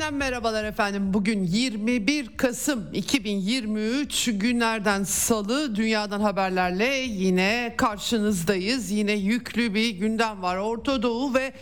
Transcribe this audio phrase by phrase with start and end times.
[0.00, 1.14] Eksenden merhabalar efendim.
[1.14, 8.90] Bugün 21 Kasım 2023 günlerden salı dünyadan haberlerle yine karşınızdayız.
[8.90, 10.56] Yine yüklü bir gündem var.
[10.56, 11.52] Orta Doğu ve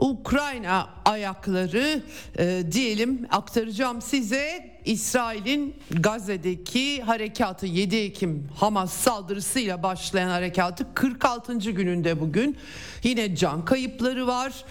[0.00, 2.02] Ukrayna ayakları
[2.38, 4.70] e, diyelim aktaracağım size.
[4.84, 11.54] İsrail'in Gazze'deki harekatı 7 Ekim Hamas saldırısıyla başlayan harekatı 46.
[11.54, 12.56] gününde bugün.
[13.02, 14.64] Yine can kayıpları var.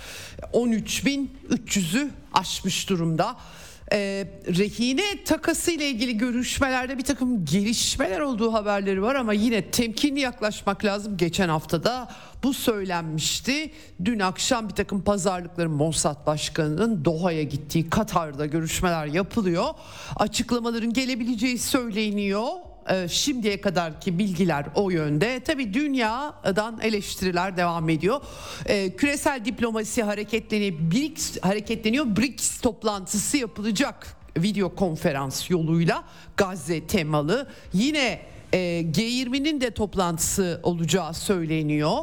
[0.53, 3.35] 13.300'ü aşmış durumda
[3.91, 10.19] e, rehine takası ile ilgili görüşmelerde bir takım gelişmeler olduğu haberleri var ama yine temkinli
[10.19, 11.17] yaklaşmak lazım.
[11.17, 12.09] Geçen haftada
[12.43, 13.71] bu söylenmişti.
[14.05, 19.65] Dün akşam bir takım pazarlıkların Mossad Başkanı'nın Doha'ya gittiği Katar'da görüşmeler yapılıyor.
[20.15, 22.47] Açıklamaların gelebileceği söyleniyor
[22.89, 25.39] e, şimdiye kadarki bilgiler o yönde.
[25.39, 28.21] Tabi dünyadan eleştiriler devam ediyor.
[28.65, 32.05] E, küresel diplomasi hareketleniyor, BRICS hareketleniyor.
[32.05, 36.03] BRICS toplantısı yapılacak video konferans yoluyla
[36.37, 37.47] Gazze temalı.
[37.73, 38.21] Yine
[38.53, 41.97] e, G20'nin de toplantısı olacağı söyleniyor.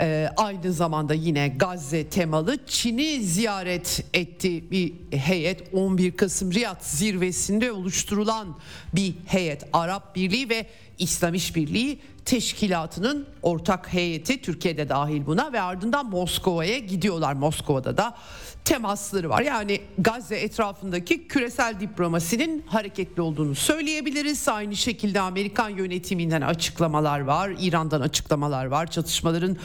[0.00, 7.72] E, aynı zamanda yine Gazze temalı Çin'i ziyaret etti bir heyet 11 Kasım Riyad zirvesinde
[7.72, 8.58] oluşturulan
[8.94, 10.66] bir heyet Arap Birliği ve
[10.98, 17.32] İslam İşbirliği Teşkilatı'nın ortak heyeti Türkiye'de dahil buna ve ardından Moskova'ya gidiyorlar.
[17.32, 18.16] Moskova'da da
[18.64, 19.42] temasları var.
[19.42, 24.48] Yani Gazze etrafındaki küresel diplomasinin hareketli olduğunu söyleyebiliriz.
[24.48, 28.90] Aynı şekilde Amerikan yönetiminden açıklamalar var, İran'dan açıklamalar var.
[28.90, 29.56] Çatışmaların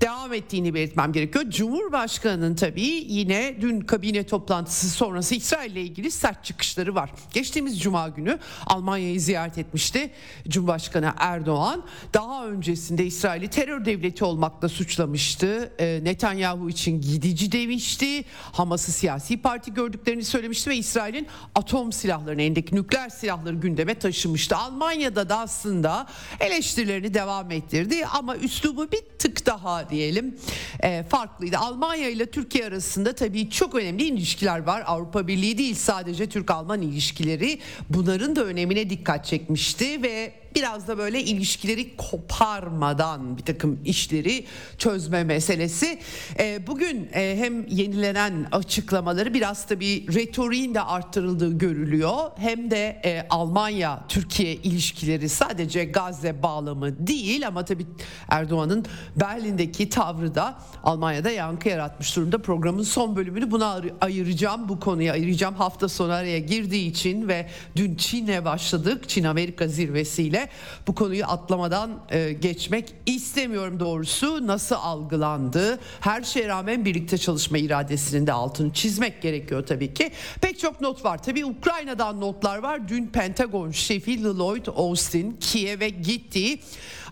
[0.00, 1.44] devam ettiğini belirtmem gerekiyor.
[1.50, 7.10] Cumhurbaşkanının tabii yine dün kabine toplantısı sonrası İsrail ile ilgili sert çıkışları var.
[7.32, 10.10] Geçtiğimiz cuma günü Almanya'yı ziyaret etmişti
[10.48, 11.84] Cumhurbaşkanı Erdoğan.
[12.14, 15.72] Daha öncesinde İsrail'i terör devleti olmakla suçlamıştı.
[16.02, 18.24] Netanyahu için gidici demişti.
[18.52, 24.56] Hamas'ı siyasi parti gördüklerini söylemişti ve İsrail'in atom silahlarını, elindeki nükleer silahları gündeme taşımıştı.
[24.56, 26.06] Almanya'da da aslında
[26.40, 30.38] eleştirilerini devam ettirdi ama üslubu bir tık daha diyelim
[30.80, 31.58] e, farklıydı.
[31.58, 34.82] Almanya ile Türkiye arasında tabii çok önemli ilişkiler var.
[34.86, 37.58] Avrupa Birliği değil sadece Türk-Alman ilişkileri
[37.90, 44.44] bunların da önemine dikkat çekmişti ve biraz da böyle ilişkileri koparmadan bir takım işleri
[44.78, 45.98] çözme meselesi.
[46.38, 52.30] E, bugün e, hem yenilenen açıklamaları biraz da bir retoriğin de arttırıldığı görülüyor.
[52.36, 57.86] Hem de e, Almanya-Türkiye ilişkileri sadece Gazze bağlamı değil ama tabii
[58.28, 58.86] Erdoğan'ın
[59.16, 62.38] Berlin'deki tavrı da Almanya'da yankı yaratmış durumda.
[62.38, 64.68] Programın son bölümünü buna ayıracağım.
[64.68, 65.54] Bu konuya ayıracağım.
[65.54, 69.08] Hafta sonu araya girdiği için ve dün Çin'e başladık.
[69.08, 70.43] Çin-Amerika zirvesiyle
[70.86, 74.46] bu konuyu atlamadan e, geçmek istemiyorum doğrusu.
[74.46, 75.78] Nasıl algılandı?
[76.00, 80.12] Her şeye rağmen birlikte çalışma iradesinin de altını çizmek gerekiyor tabii ki.
[80.40, 81.22] Pek çok not var.
[81.22, 82.88] Tabii Ukrayna'dan notlar var.
[82.88, 86.58] Dün Pentagon şefi Lloyd Austin Kiev'e gitti.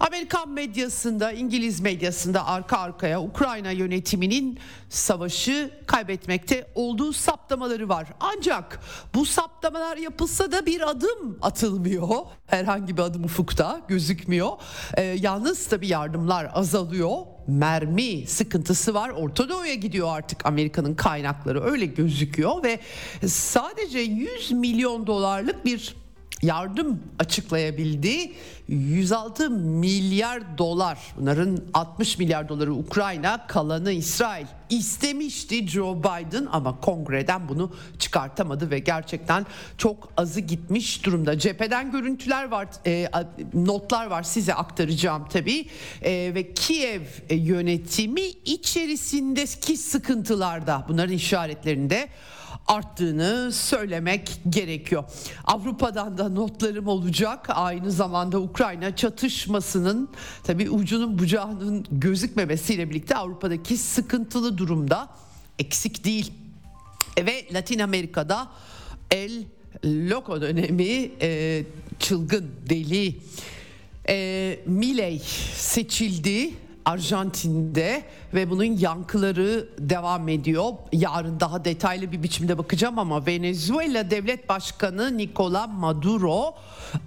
[0.03, 4.59] Amerikan medyasında, İngiliz medyasında arka arkaya Ukrayna yönetiminin
[4.89, 8.09] savaşı kaybetmekte olduğu saptamaları var.
[8.21, 8.81] Ancak
[9.15, 12.09] bu saptamalar yapılsa da bir adım atılmıyor.
[12.47, 14.51] Herhangi bir adım ufukta gözükmüyor.
[14.97, 17.17] Ee, yalnız tabii yardımlar azalıyor.
[17.47, 19.09] Mermi sıkıntısı var.
[19.09, 22.81] Orta Doğu'ya gidiyor artık Amerika'nın kaynakları öyle gözüküyor ve
[23.27, 26.02] sadece 100 milyon dolarlık bir
[26.43, 28.33] yardım açıklayabildi.
[28.69, 37.49] 106 milyar dolar bunların 60 milyar doları Ukrayna kalanı İsrail istemişti Joe Biden ama kongreden
[37.49, 39.47] bunu çıkartamadı ve gerçekten
[39.79, 41.39] çok azı gitmiş durumda.
[41.39, 43.09] Cepheden görüntüler var e,
[43.55, 45.67] notlar var size aktaracağım tabii
[46.03, 52.09] e, ve Kiev yönetimi içerisindeki sıkıntılarda bunların işaretlerinde
[52.67, 55.05] arttığını söylemek gerekiyor.
[55.45, 57.47] Avrupa'dan da notlarım olacak.
[57.49, 60.09] Aynı zamanda Ukrayna çatışmasının
[60.45, 65.09] tabii ucunun bucağının gözükmemesiyle birlikte Avrupa'daki sıkıntılı durumda
[65.59, 66.33] eksik değil.
[67.19, 68.49] Ve Latin Amerika'da
[69.11, 69.45] El
[69.85, 71.63] Loco dönemi e,
[71.99, 73.17] çılgın deli
[74.09, 75.23] e, Miley
[75.55, 76.51] seçildi
[76.85, 78.03] Arjantin'de
[78.35, 80.73] ve bunun yankıları devam ediyor.
[80.93, 86.55] Yarın daha detaylı bir biçimde bakacağım ama Venezuela Devlet Başkanı Nicolas Maduro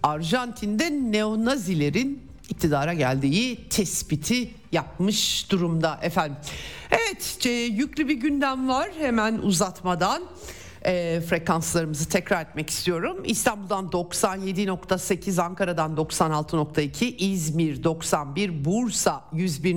[0.03, 6.37] Arjantin'de neonazilerin iktidara geldiği tespiti yapmış durumda efendim.
[6.91, 10.23] Evet yüklü bir gündem var hemen uzatmadan
[10.85, 13.17] e, frekanslarımızı tekrar etmek istiyorum.
[13.23, 19.75] İstanbul'dan 97.8, Ankara'dan 96.2, İzmir 91, Bursa 101.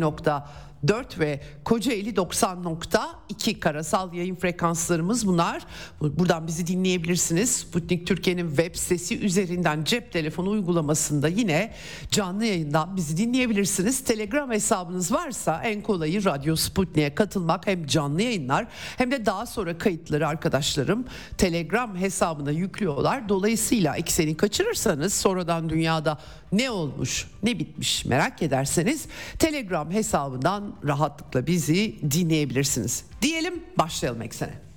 [0.86, 5.62] 4 ve Kocaeli 90.2 karasal yayın frekanslarımız bunlar.
[6.00, 7.50] Buradan bizi dinleyebilirsiniz.
[7.50, 11.74] Sputnik Türkiye'nin web sitesi üzerinden cep telefonu uygulamasında yine
[12.10, 14.04] canlı yayından bizi dinleyebilirsiniz.
[14.04, 18.66] Telegram hesabınız varsa en kolayı Radyo Sputnik'e katılmak hem canlı yayınlar
[18.96, 21.04] hem de daha sonra kayıtları arkadaşlarım
[21.38, 23.28] Telegram hesabına yüklüyorlar.
[23.28, 26.18] Dolayısıyla ekseni kaçırırsanız sonradan dünyada
[26.52, 29.06] ne olmuş ne bitmiş merak ederseniz
[29.38, 33.04] Telegram hesabından rahatlıkla bizi dinleyebilirsiniz.
[33.22, 34.68] Diyelim başlayalım eksene.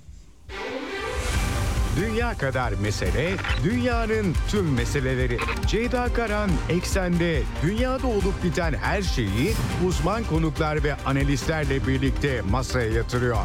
[1.96, 5.38] Dünya kadar mesele, dünyanın tüm meseleleri.
[5.66, 9.52] Ceyda Karan Eksen'de dünyada olup biten her şeyi
[9.86, 13.36] uzman konuklar ve analistlerle birlikte masaya yatırıyor.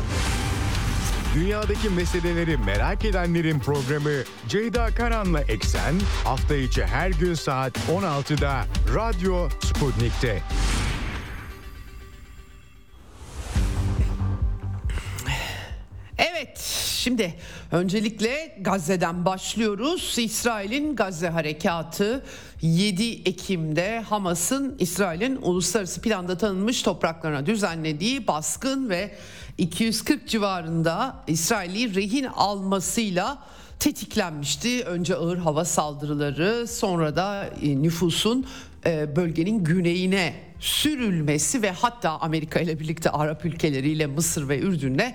[1.37, 9.49] Dünyadaki meseleleri merak edenlerin programı Ceyda Karan'la Eksen hafta içi her gün saat 16'da Radyo
[9.63, 10.43] Sputnik'te.
[16.17, 16.59] Evet
[16.97, 17.33] şimdi
[17.71, 20.15] öncelikle Gazze'den başlıyoruz.
[20.17, 22.25] İsrail'in Gazze harekatı
[22.61, 29.11] 7 Ekim'de Hamas'ın İsrail'in uluslararası planda tanınmış topraklarına düzenlediği baskın ve
[29.57, 33.37] 240 civarında İsrail'i rehin almasıyla
[33.79, 34.83] tetiklenmişti.
[34.83, 38.45] Önce ağır hava saldırıları sonra da e, nüfusun
[38.85, 45.13] e, bölgenin güneyine sürülmesi ve hatta Amerika ile birlikte Arap ülkeleriyle Mısır ve Ürdün'le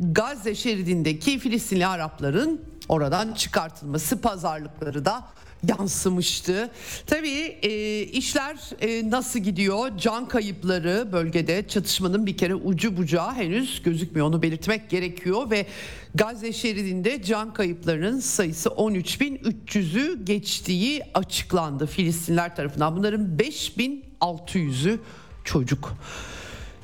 [0.00, 5.24] Gazze şeridindeki Filistinli Arapların oradan çıkartılması pazarlıkları da
[5.68, 6.70] yansımıştı.
[7.06, 9.98] Tabii e, işler e, nasıl gidiyor?
[9.98, 14.26] Can kayıpları bölgede çatışmanın bir kere ucu bucağı henüz gözükmüyor.
[14.26, 15.66] Onu belirtmek gerekiyor ve
[16.14, 22.96] Gazze şeridinde can kayıplarının sayısı 13.300'ü geçtiği açıklandı Filistinler tarafından.
[22.96, 24.98] Bunların 5.600'ü
[25.44, 25.94] çocuk.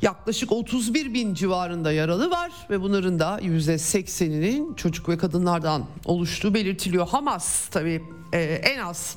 [0.03, 7.09] Yaklaşık 31 bin civarında yaralı var ve bunların da %80'inin çocuk ve kadınlardan oluştuğu belirtiliyor.
[7.09, 8.03] Hamas tabii
[8.33, 9.17] e, en az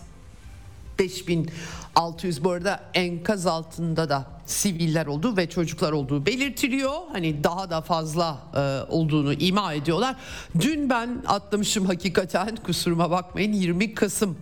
[1.00, 6.94] 5600 bu arada enkaz altında da siviller olduğu ve çocuklar olduğu belirtiliyor.
[7.12, 8.60] Hani daha da fazla e,
[8.92, 10.16] olduğunu ima ediyorlar.
[10.60, 14.38] Dün ben atlamışım hakikaten kusuruma bakmayın 20 Kasım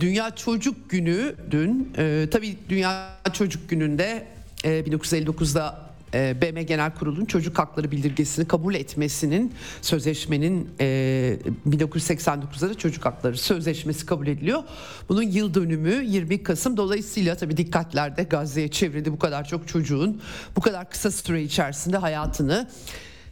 [0.00, 1.92] Dünya Çocuk Günü dün.
[1.98, 8.74] E, tabii Dünya Çocuk Günü'nde e, 1959'da e, BM Genel Kurulu'nun çocuk hakları bildirgesini kabul
[8.74, 9.52] etmesinin
[9.82, 11.38] sözleşmenin e,
[11.68, 14.62] 1989'da da çocuk hakları sözleşmesi kabul ediliyor.
[15.08, 20.22] Bunun yıl dönümü 20 Kasım dolayısıyla tabii dikkatlerde Gazze'ye çevrildi bu kadar çok çocuğun
[20.56, 22.68] bu kadar kısa süre içerisinde hayatını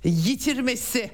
[0.04, 1.10] yitirmesi.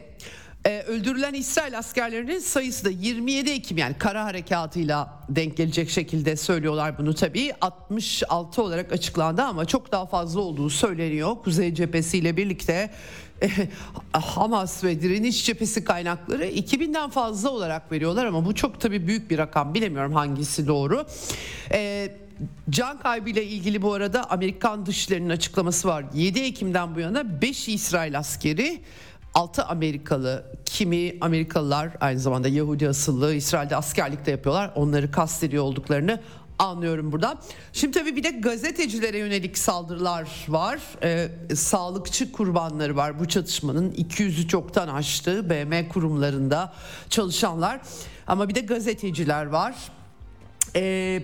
[0.67, 6.99] Ee, öldürülen İsrail askerlerinin sayısı da 27 Ekim yani kara harekatıyla denk gelecek şekilde söylüyorlar
[6.99, 11.37] bunu tabii 66 olarak açıklandı ama çok daha fazla olduğu söyleniyor.
[11.45, 12.91] Kuzey cephesiyle birlikte
[13.43, 13.49] e,
[14.13, 19.39] Hamas ve direniş cephesi kaynakları 2000'den fazla olarak veriyorlar ama bu çok tabii büyük bir
[19.39, 21.07] rakam bilemiyorum hangisi doğru.
[21.73, 22.17] Ee,
[22.71, 26.05] Can kaybıyla ilgili bu arada Amerikan dışlarının açıklaması var.
[26.15, 28.81] 7 Ekim'den bu yana 5 İsrail askeri
[29.35, 34.73] 6 Amerikalı kimi Amerikalılar aynı zamanda Yahudi asıllı İsrail'de askerlik de yapıyorlar.
[34.75, 36.21] Onları kastediyor olduklarını
[36.59, 37.39] anlıyorum burada.
[37.73, 40.81] Şimdi tabii bir de gazetecilere yönelik saldırılar var.
[41.03, 46.73] Ee, sağlıkçı kurbanları var bu çatışmanın 200'ü çoktan aştı BM kurumlarında
[47.11, 47.81] çalışanlar.
[48.27, 49.75] Ama bir de gazeteciler var.
[50.77, 51.23] Ee,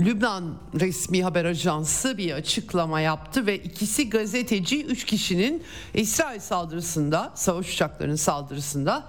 [0.00, 5.62] Lübnan resmi haber ajansı bir açıklama yaptı ve ikisi gazeteci üç kişinin
[5.94, 9.04] İsrail saldırısında savaş uçaklarının saldırısında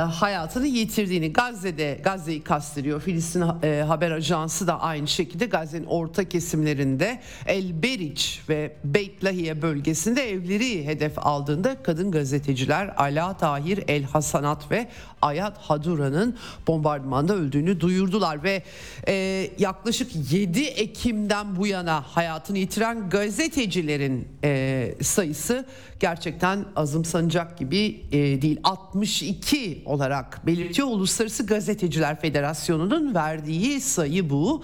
[0.00, 3.00] hayatını yitirdiğini Gazze'de Gazze'yi kastediyor.
[3.00, 9.62] Filistin e, haber ajansı da aynı şekilde Gazze'nin orta kesimlerinde El Beriç ve Beit Lahiye
[9.62, 14.88] bölgesinde evleri hedef aldığında kadın gazeteciler Ala Tahir El Hasanat ve
[15.22, 16.36] Ayat Hadura'nın
[16.66, 18.62] bombardımanda öldüğünü duyurdular ve
[19.08, 25.66] e, yaklaşık 7 Ekim'den bu yana hayatını yitiren gazetecilerin e, sayısı
[26.00, 28.60] gerçekten azımsanacak gibi e, değil.
[28.64, 30.88] 62 olarak belirtiyor.
[30.88, 34.62] Uluslararası Gazeteciler Federasyonu'nun verdiği sayı bu.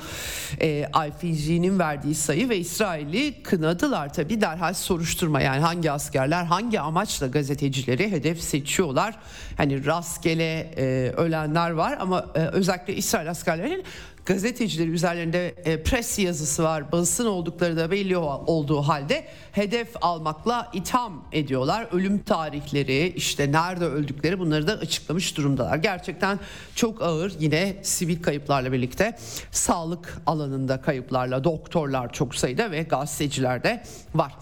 [0.61, 7.27] E, IFG'nin verdiği sayı ve İsrail'i kınadılar tabi derhal soruşturma yani hangi askerler hangi amaçla
[7.27, 9.19] gazetecileri hedef seçiyorlar.
[9.57, 13.85] Hani rastgele e, ölenler var ama e, özellikle İsrail askerlerinin
[14.33, 16.93] gazetecileri üzerlerinde e, pres yazısı var.
[16.93, 21.89] Basın oldukları da belli olduğu halde hedef almakla itham ediyorlar.
[21.93, 25.77] Ölüm tarihleri, işte nerede öldükleri bunları da açıklamış durumdalar.
[25.77, 26.39] Gerçekten
[26.75, 29.19] çok ağır yine sivil kayıplarla birlikte
[29.51, 33.83] sağlık alanında kayıplarla doktorlar çok sayıda ve gazeteciler de
[34.15, 34.33] var.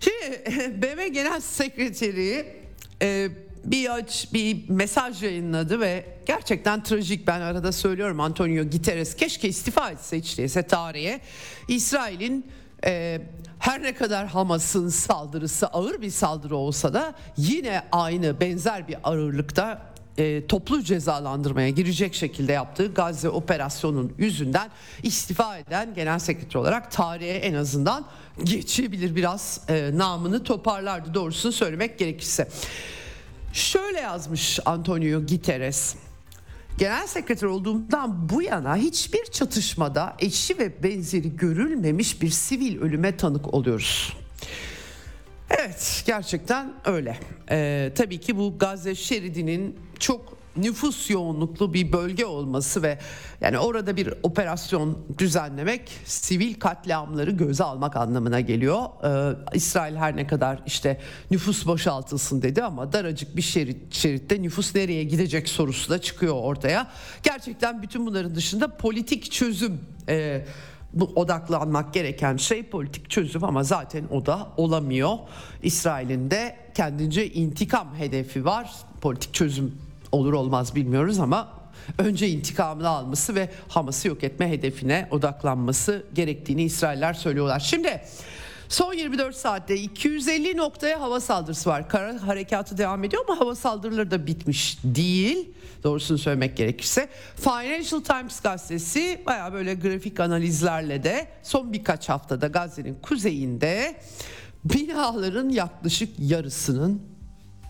[0.00, 2.46] Şimdi BM Genel Sekreteri
[3.02, 3.28] e,
[3.64, 7.26] bir aç bir mesaj yayınladı ve gerçekten trajik.
[7.26, 11.20] Ben arada söylüyorum Antonio Guterres keşke istifa etse hiç değilse tarihe.
[11.68, 12.46] İsrail'in
[12.84, 13.20] e,
[13.58, 19.92] her ne kadar Hamas'ın saldırısı ağır bir saldırı olsa da yine aynı benzer bir ağırlıkta
[20.18, 24.70] e, toplu cezalandırmaya girecek şekilde yaptığı Gazze operasyonun yüzünden
[25.02, 28.04] istifa eden genel sekreter olarak tarihe en azından
[28.42, 29.16] geçebilir.
[29.16, 32.48] Biraz e, namını toparlardı doğrusunu söylemek gerekirse.
[33.52, 35.96] Şöyle yazmış Antonio Guterres.
[36.78, 43.54] Genel sekreter olduğumdan bu yana hiçbir çatışmada eşi ve benzeri görülmemiş bir sivil ölüme tanık
[43.54, 44.16] oluyoruz.
[45.50, 47.18] Evet gerçekten öyle.
[47.50, 52.98] Ee, tabii ki bu Gazze şeridinin çok nüfus yoğunluklu bir bölge olması ve
[53.40, 58.82] yani orada bir operasyon düzenlemek sivil katliamları göze almak anlamına geliyor.
[59.04, 64.74] Ee, İsrail her ne kadar işte nüfus boşaltılsın dedi ama daracık bir şerit şeritte nüfus
[64.74, 66.90] nereye gidecek sorusu da çıkıyor ortaya.
[67.22, 70.44] Gerçekten bütün bunların dışında politik çözüm e,
[70.92, 75.18] bu odaklanmak gereken şey politik çözüm ama zaten o da olamıyor.
[75.62, 78.70] İsrail'in de kendince intikam hedefi var.
[79.00, 79.74] Politik çözüm
[80.12, 81.48] olur olmaz bilmiyoruz ama
[81.98, 87.60] önce intikamını alması ve Hamas'ı yok etme hedefine odaklanması gerektiğini İsrailler söylüyorlar.
[87.60, 88.00] Şimdi
[88.72, 91.88] Son 24 saatte 250 noktaya hava saldırısı var.
[91.88, 95.50] Kara harekatı devam ediyor ama hava saldırıları da bitmiş değil.
[95.84, 97.08] Doğrusunu söylemek gerekirse.
[97.36, 103.96] Financial Times gazetesi baya böyle grafik analizlerle de son birkaç haftada Gazze'nin kuzeyinde
[104.64, 107.02] binaların yaklaşık yarısının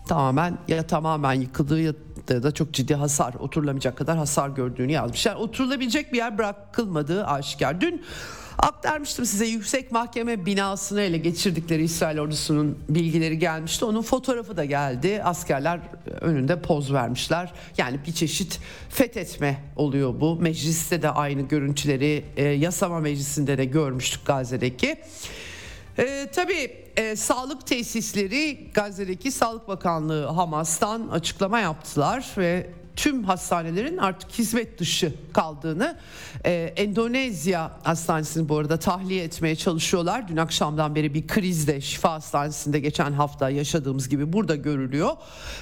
[0.07, 1.79] tamamen ya tamamen yıkıldığı
[2.27, 5.25] da çok ciddi hasar oturulamayacak kadar hasar gördüğünü yazmış.
[5.25, 7.81] Yani oturulabilecek bir yer bırakılmadığı aşikar.
[7.81, 8.01] Dün
[8.57, 13.85] aktarmıştım size yüksek mahkeme binasını ele geçirdikleri İsrail ordusunun bilgileri gelmişti.
[13.85, 15.21] Onun fotoğrafı da geldi.
[15.23, 15.79] Askerler
[16.21, 17.53] önünde poz vermişler.
[17.77, 20.35] Yani bir çeşit fethetme oluyor bu.
[20.35, 24.97] Mecliste de aynı görüntüleri e, yasama meclisinde de görmüştük Gazze'deki.
[25.97, 34.31] E, tabii e, sağlık tesisleri Gazze'deki Sağlık Bakanlığı Hamas'tan açıklama yaptılar ve tüm hastanelerin artık
[34.31, 35.97] hizmet dışı kaldığını
[36.45, 40.27] e, Endonezya hastanesini bu arada tahliye etmeye çalışıyorlar.
[40.27, 45.11] Dün akşamdan beri bir krizde şifa hastanesinde geçen hafta yaşadığımız gibi burada görülüyor.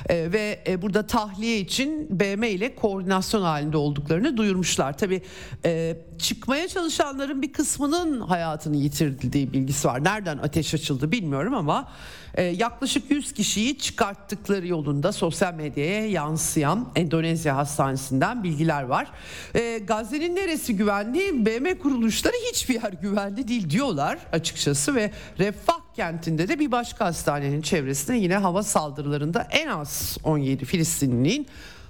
[0.09, 4.97] E, ve e, burada tahliye için BM ile koordinasyon halinde olduklarını duyurmuşlar.
[4.97, 5.21] Tabi
[5.65, 10.03] e, çıkmaya çalışanların bir kısmının hayatını yitirdiği bilgisi var.
[10.03, 11.91] Nereden ateş açıldı bilmiyorum ama
[12.35, 19.11] e, yaklaşık 100 kişiyi çıkarttıkları yolunda sosyal medyaya yansıyan Endonezya hastanesinden bilgiler var.
[19.55, 21.45] E, Gazze'nin neresi güvenli?
[21.45, 27.61] BM kuruluşları hiçbir yer güvenli değil diyorlar açıkçası ve Refah kentinde de bir başka hastanenin
[27.61, 31.47] çevresinde yine hava saldırılarında en az 17 Filistinlinin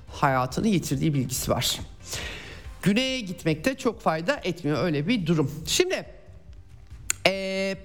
[0.08, 1.80] hayatını yitirdiği bilgisi var.
[2.82, 5.52] Güney'e gitmekte çok fayda etmiyor öyle bir durum.
[5.66, 6.06] Şimdi
[7.28, 7.78] ee,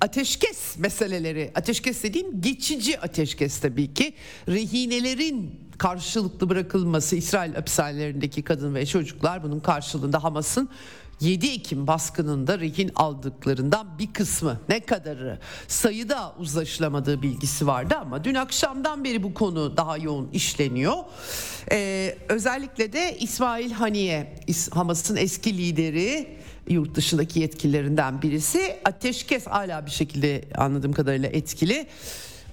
[0.00, 4.14] ateşkes meseleleri, ateşkes dediğim geçici ateşkes tabii ki.
[4.48, 10.68] Rehinelerin karşılıklı bırakılması İsrail hapishanelerindeki kadın ve çocuklar bunun karşılığında Hamas'ın
[11.20, 14.60] 7 Ekim baskınında rehin aldıklarından bir kısmı.
[14.68, 15.38] Ne kadarı?
[15.68, 20.96] Sayıda uzlaşılamadığı bilgisi vardı ama dün akşamdan beri bu konu daha yoğun işleniyor.
[21.72, 24.36] Ee, özellikle de İsmail Haniye
[24.70, 26.37] Hamas'ın eski lideri
[26.68, 31.86] yurt dışındaki yetkililerinden birisi ateşkes hala bir şekilde anladığım kadarıyla etkili.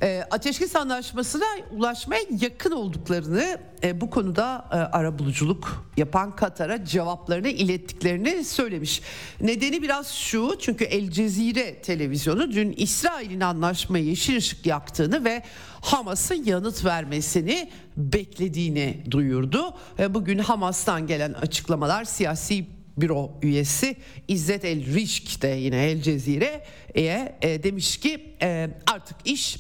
[0.02, 7.48] E, ateşkes anlaşmasına ulaşmaya yakın olduklarını e, bu konuda e, ara buluculuk yapan Katar'a cevaplarını
[7.48, 9.02] ilettiklerini söylemiş.
[9.42, 15.44] Nedeni biraz şu çünkü El Cezire televizyonu dün İsrail'in anlaşmayı yeşil ışık yaktığını ve
[15.82, 19.74] Hamas'ın yanıt vermesini beklediğini duyurdu.
[20.00, 23.96] E, bugün Hamas'tan gelen açıklamalar siyasi büro üyesi
[24.28, 29.60] İzzet El Rişk de yine El Cezire'ye e, demiş ki e, artık iş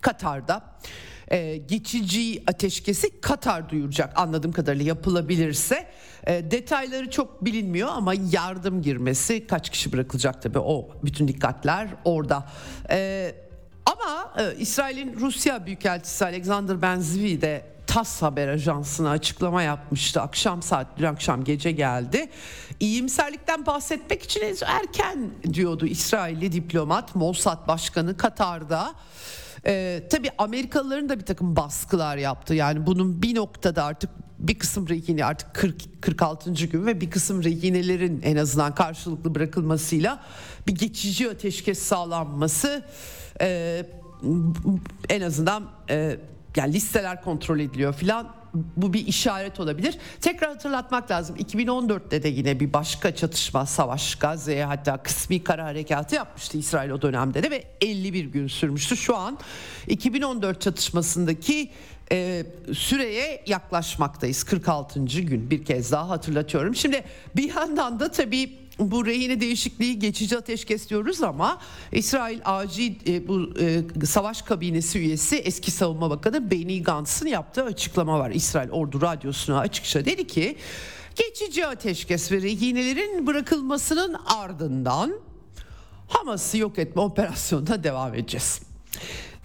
[0.00, 0.78] Katar'da
[1.30, 5.86] e, geçici ateşkesi Katar duyuracak anladığım kadarıyla yapılabilirse.
[6.26, 12.46] E, detayları çok bilinmiyor ama yardım girmesi kaç kişi bırakılacak tabii o bütün dikkatler orada.
[12.90, 13.34] E,
[13.86, 20.20] ama e, İsrail'in Rusya Büyükelçisi Alexander Benzvi de TAS haber ajansına açıklama yapmıştı.
[20.20, 22.28] Akşam saat dün akşam gece geldi.
[22.80, 28.94] İyimserlikten bahsetmek için erken diyordu İsrailli diplomat Mossad Başkanı Katar'da.
[29.66, 32.54] Ee, tabii Amerikalıların da bir takım baskılar yaptı.
[32.54, 36.52] Yani bunun bir noktada artık bir kısım rehine artık 40 46.
[36.52, 40.22] gün ve bir kısım rehinelerin en azından karşılıklı bırakılmasıyla
[40.66, 42.84] bir geçici ateşkes sağlanması
[43.40, 43.82] e,
[45.08, 46.18] en azından e,
[46.58, 49.98] yani listeler kontrol ediliyor filan bu bir işaret olabilir.
[50.20, 51.36] Tekrar hatırlatmak lazım.
[51.36, 57.02] 2014'te de yine bir başka çatışma, savaş Gazze'ye hatta kısmi kara harekatı yapmıştı İsrail o
[57.02, 58.96] dönemde de ve 51 gün sürmüştü.
[58.96, 59.38] Şu an
[59.86, 61.70] 2014 çatışmasındaki
[62.12, 64.44] e, süreye yaklaşmaktayız.
[64.44, 65.04] 46.
[65.04, 66.74] gün bir kez daha hatırlatıyorum.
[66.74, 67.04] Şimdi
[67.36, 71.60] bir yandan da tabii bu rehine değişikliği geçici ateşkes diyoruz ama
[71.92, 78.18] İsrail acil e, bu e, savaş kabinesi üyesi eski savunma bakanı Benny Gantz'ın yaptığı açıklama
[78.18, 78.30] var.
[78.30, 80.56] İsrail Ordu Radyosu'na açıkça dedi ki
[81.16, 85.12] geçici ateşkes ve rehinelerin bırakılmasının ardından
[86.08, 88.62] Hamas'ı yok etme operasyonuna devam edeceğiz.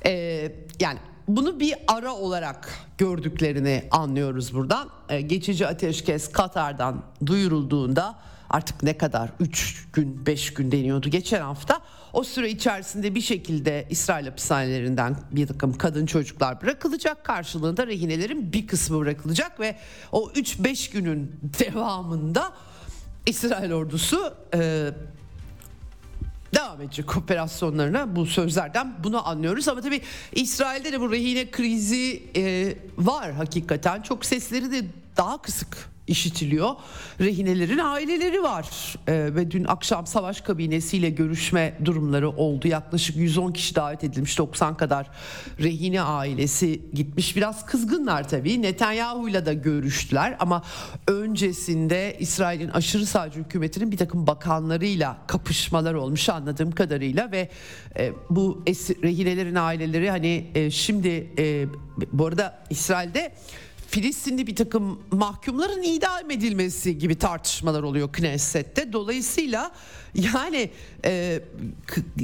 [0.05, 4.89] Ee, yani bunu bir ara olarak gördüklerini anlıyoruz buradan.
[5.09, 8.15] Ee, geçici ateşkes Katar'dan duyurulduğunda
[8.49, 11.81] artık ne kadar 3 gün 5 gün deniyordu geçen hafta.
[12.13, 17.25] O süre içerisinde bir şekilde İsrail hapishanelerinden bir takım kadın çocuklar bırakılacak.
[17.25, 19.75] Karşılığında rehinelerin bir kısmı bırakılacak ve
[20.11, 22.53] o 3-5 günün devamında
[23.25, 24.89] İsrail ordusu e,
[26.53, 28.15] devam edecek operasyonlarına.
[28.15, 29.67] Bu sözlerden bunu anlıyoruz.
[29.67, 34.01] Ama tabii İsrail'de de bu rehine krizi e, var hakikaten.
[34.01, 34.85] Çok sesleri de
[35.17, 36.69] daha kısık işitiliyor.
[37.19, 42.67] Rehinelerin aileleri var ee, ve dün akşam savaş kabinesiyle görüşme durumları oldu.
[42.67, 45.09] Yaklaşık 110 kişi davet edilmiş 90 kadar
[45.59, 47.35] rehine ailesi gitmiş.
[47.35, 48.61] Biraz kızgınlar tabii.
[48.61, 50.63] Netanyahu'yla da görüştüler ama
[51.07, 57.49] öncesinde İsrail'in aşırı sağcı hükümetinin bir takım bakanlarıyla kapışmalar olmuş anladığım kadarıyla ve
[57.97, 61.65] e, bu esir, rehinelerin aileleri hani e, şimdi e,
[62.11, 63.33] bu arada İsrail'de
[63.93, 68.93] Filistinli bir takım mahkumların idam edilmesi gibi tartışmalar oluyor Knesset'te.
[68.93, 69.71] Dolayısıyla
[70.13, 70.69] yani
[71.05, 71.39] e,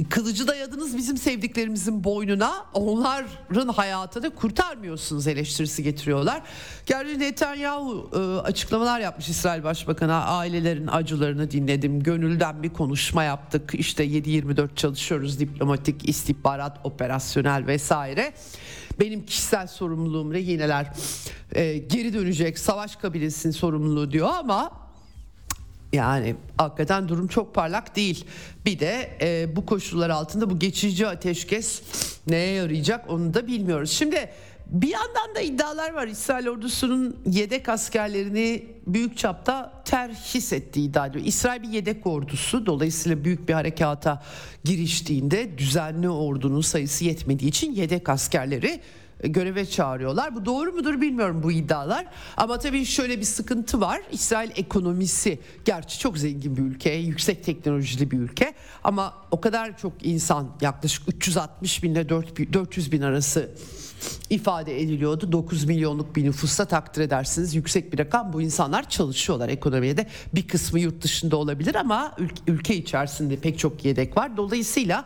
[0.09, 6.41] kılıcı dayadınız bizim sevdiklerimizin boynuna onların hayatını kurtarmıyorsunuz eleştirisi getiriyorlar.
[6.85, 14.05] Gerçi Netanyahu e, açıklamalar yapmış İsrail Başbakanı ailelerin acılarını dinledim gönülden bir konuşma yaptık işte
[14.05, 18.33] 7-24 çalışıyoruz diplomatik istihbarat operasyonel vesaire
[18.99, 20.91] benim kişisel sorumluluğum rehineler
[21.51, 24.71] e, geri dönecek savaş kabilesinin sorumluluğu diyor ama
[25.93, 28.25] yani hakikaten durum çok parlak değil.
[28.65, 31.81] Bir de e, bu koşullar altında bu geçici ateşkes
[32.27, 33.91] neye yarayacak onu da bilmiyoruz.
[33.91, 34.29] Şimdi
[34.69, 36.07] bir yandan da iddialar var.
[36.07, 41.25] İsrail ordusunun yedek askerlerini büyük çapta terhis ettiği iddia ediyor.
[41.25, 44.23] İsrail bir yedek ordusu dolayısıyla büyük bir harekata
[44.63, 48.81] giriştiğinde düzenli ordunun sayısı yetmediği için yedek askerleri
[49.23, 50.35] göreve çağırıyorlar.
[50.35, 52.05] Bu doğru mudur bilmiyorum bu iddialar.
[52.37, 54.01] Ama tabii şöyle bir sıkıntı var.
[54.11, 58.53] İsrail ekonomisi gerçi çok zengin bir ülke, yüksek teknolojili bir ülke
[58.83, 63.51] ama o kadar çok insan yaklaşık 360 bin ile 400 bin arası
[64.29, 65.31] ifade ediliyordu.
[65.31, 68.33] 9 milyonluk bir nüfusta takdir edersiniz yüksek bir rakam.
[68.33, 70.07] Bu insanlar çalışıyorlar ekonomiye de.
[70.35, 72.15] Bir kısmı yurt dışında olabilir ama
[72.47, 74.37] ülke içerisinde pek çok yedek var.
[74.37, 75.05] Dolayısıyla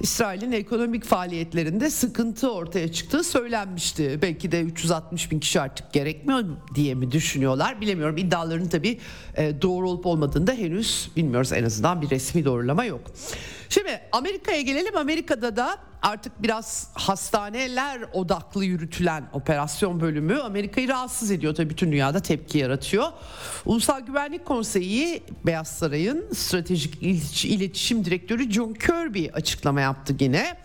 [0.00, 4.18] İsrail'in ekonomik faaliyetlerinde sıkıntı ortaya çıktığı söylenmişti.
[4.22, 6.44] Belki de 360 bin kişi artık gerekmiyor
[6.74, 8.16] diye mi düşünüyorlar bilemiyorum.
[8.16, 8.98] İddiaların tabii
[9.36, 11.52] e, doğru olup olmadığını da henüz bilmiyoruz.
[11.52, 13.00] En azından bir resmi doğrulama yok.
[13.68, 14.96] Şimdi Amerika'ya gelelim.
[14.96, 21.54] Amerika'da da artık biraz hastaneler odaklı yürütülen operasyon bölümü Amerika'yı rahatsız ediyor.
[21.54, 23.06] Tabii bütün dünyada tepki yaratıyor.
[23.64, 27.02] Ulusal Güvenlik Konseyi Beyaz Saray'ın stratejik
[27.44, 30.56] iletişim direktörü John Kirby açıklama yaptı yine.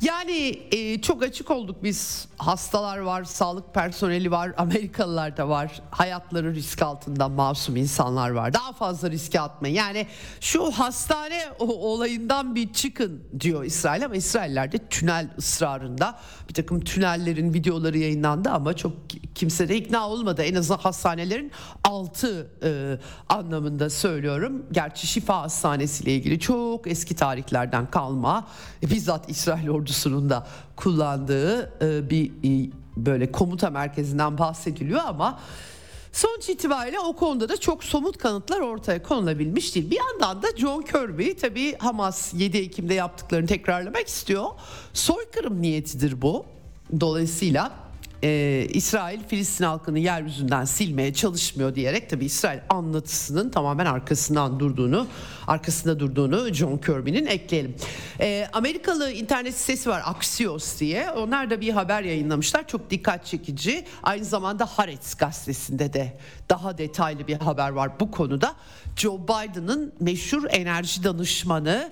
[0.00, 2.28] Yani e, çok açık olduk biz.
[2.36, 5.82] Hastalar var, sağlık personeli var, Amerikalılar da var.
[5.90, 8.54] Hayatları risk altında masum insanlar var.
[8.54, 9.74] Daha fazla riske atmayın.
[9.74, 10.06] Yani
[10.40, 16.18] şu hastane olayından bir çıkın diyor İsrail ama İsrailler de tünel ısrarında.
[16.48, 18.92] Bir takım tünellerin videoları yayınlandı ama çok
[19.34, 20.42] kimse de ikna olmadı.
[20.42, 21.52] En azından hastanelerin
[21.84, 24.66] altı e, anlamında söylüyorum.
[24.72, 28.48] Gerçi şifa hastanesiyle ilgili çok eski tarihlerden kalma.
[28.82, 30.46] Bizzat İsrail ordusu ordusunun da
[30.76, 35.38] kullandığı e, bir e, böyle komuta merkezinden bahsediliyor ama
[36.12, 39.90] Sonuç itibariyle o konuda da çok somut kanıtlar ortaya konulabilmiş değil.
[39.90, 44.46] Bir yandan da John Kirby tabii Hamas 7 Ekim'de yaptıklarını tekrarlamak istiyor.
[44.92, 46.44] Soykırım niyetidir bu.
[47.00, 47.72] Dolayısıyla
[48.22, 55.06] e, İsrail Filistin halkını yeryüzünden silmeye çalışmıyor diyerek tabi İsrail anlatısının tamamen arkasından durduğunu
[55.46, 57.74] arkasında durduğunu John Kirby'nin ekleyelim.
[58.20, 63.84] E, Amerikalı internet sitesi var Axios diye onlar da bir haber yayınlamışlar çok dikkat çekici
[64.02, 66.18] aynı zamanda Haaretz gazetesinde de
[66.50, 68.54] daha detaylı bir haber var bu konuda.
[68.96, 71.90] Joe Biden'ın meşhur enerji danışmanı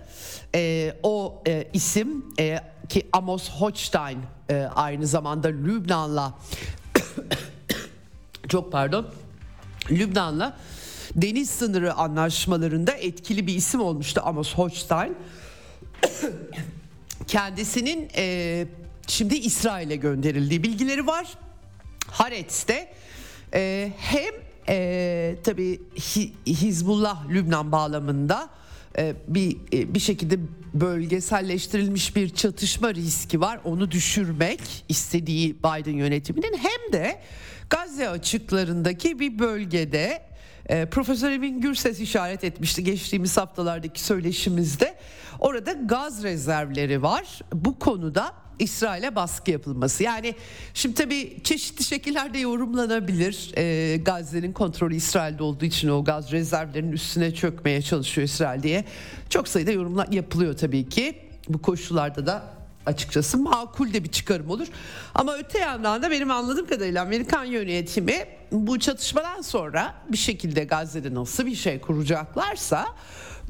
[0.55, 4.19] e, o e, isim e, ki Amos Hochstein
[4.51, 6.35] e, aynı zamanda Lübnan'la
[8.49, 9.07] çok pardon
[9.91, 10.57] Lübnan'la
[11.15, 15.17] deniz sınırı anlaşmalarında etkili bir isim olmuştu Amos Hochstein.
[17.27, 18.67] Kendisinin e,
[19.07, 21.27] şimdi İsrail'e gönderildiği bilgileri var.
[22.07, 22.93] Haaretz'te
[23.55, 24.35] e, hem
[24.69, 25.83] e, tabii
[26.47, 28.49] Hizbullah Lübnan bağlamında
[29.29, 30.39] bir e, bir şekilde
[30.75, 33.61] bölgeselleştirilmiş bir çatışma riski var.
[33.65, 37.21] Onu düşürmek istediği Biden yönetiminin hem de
[37.71, 40.23] Gazze açıklarındaki bir bölgede
[40.67, 44.95] e, Profesör Emin Gürses işaret etmişti geçtiğimiz haftalardaki söyleşimizde.
[45.41, 47.41] Orada gaz rezervleri var.
[47.53, 50.03] Bu konuda İsrail'e baskı yapılması.
[50.03, 50.35] Yani
[50.75, 53.53] şimdi tabii çeşitli şekillerde yorumlanabilir.
[53.57, 58.85] E, Gazze'nin kontrolü İsrail'de olduğu için o gaz rezervlerinin üstüne çökmeye çalışıyor İsrail diye.
[59.31, 61.19] Çok sayıda yorumlar yapılıyor tabii ki.
[61.49, 62.43] Bu koşullarda da
[62.87, 64.67] açıkçası makul de bir çıkarım olur.
[65.15, 71.15] Ama öte yandan da benim anladığım kadarıyla Amerikan yönetimi bu çatışmadan sonra bir şekilde Gazze'de
[71.15, 72.87] nasıl bir şey kuracaklarsa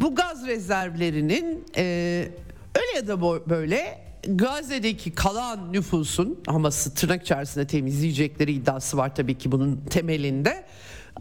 [0.01, 1.83] bu gaz rezervlerinin e,
[2.75, 9.53] öyle ya da böyle Gazze'deki kalan nüfusun Hamas'ı tırnak içerisinde temizleyecekleri iddiası var tabii ki
[9.53, 10.65] bunun temelinde.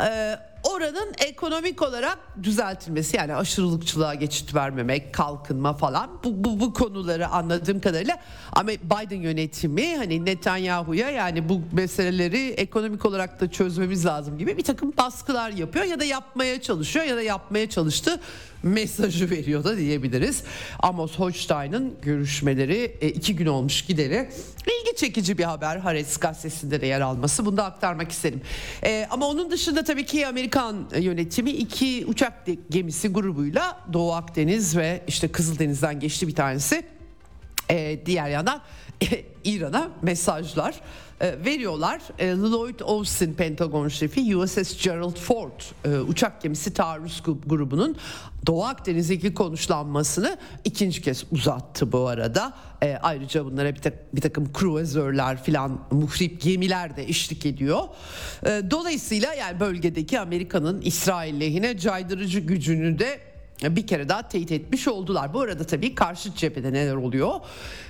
[0.01, 7.27] Ee, oranın ekonomik olarak düzeltilmesi yani aşırılıkçılığa geçit vermemek, kalkınma falan bu, bu, bu konuları
[7.27, 8.19] anladığım kadarıyla
[8.53, 14.63] ama Biden yönetimi hani Netanyahu'ya yani bu meseleleri ekonomik olarak da çözmemiz lazım gibi bir
[14.63, 18.19] takım baskılar yapıyor ya da yapmaya çalışıyor ya da yapmaya çalıştı
[18.63, 20.43] mesajı veriyor da diyebiliriz.
[20.80, 24.30] Amos Hochstein'ın görüşmeleri e, iki gün olmuş gideri.
[24.60, 27.45] İlgi çekici bir haber Haaretz gazetesinde de yer alması.
[27.45, 28.41] Bunu da aktarmak isterim.
[28.84, 32.34] E, ama onun dışında tabii ki Amerikan yönetimi iki uçak
[32.69, 36.84] gemisi grubuyla Doğu Akdeniz ve işte Kızıldeniz'den geçti bir tanesi.
[37.69, 38.62] E, diğer yandan
[39.43, 40.82] İran'a mesajlar
[41.45, 42.01] veriyorlar.
[42.19, 47.97] E, Lloyd Austin Pentagon şefi USS Gerald Ford e, uçak gemisi taarruz grubunun
[48.47, 52.53] Doğu Akdeniz'deki konuşlanmasını ikinci kez uzattı bu arada.
[52.83, 57.79] E, ayrıca bunlara bir, tak, bir takım kruvazörler filan muhrip gemiler de eşlik ediyor.
[58.45, 63.32] E, dolayısıyla yani bölgedeki Amerika'nın İsrail lehine caydırıcı gücünü de
[63.63, 65.34] bir kere daha teyit etmiş oldular.
[65.34, 67.39] Bu arada tabii karşı cephede neler oluyor?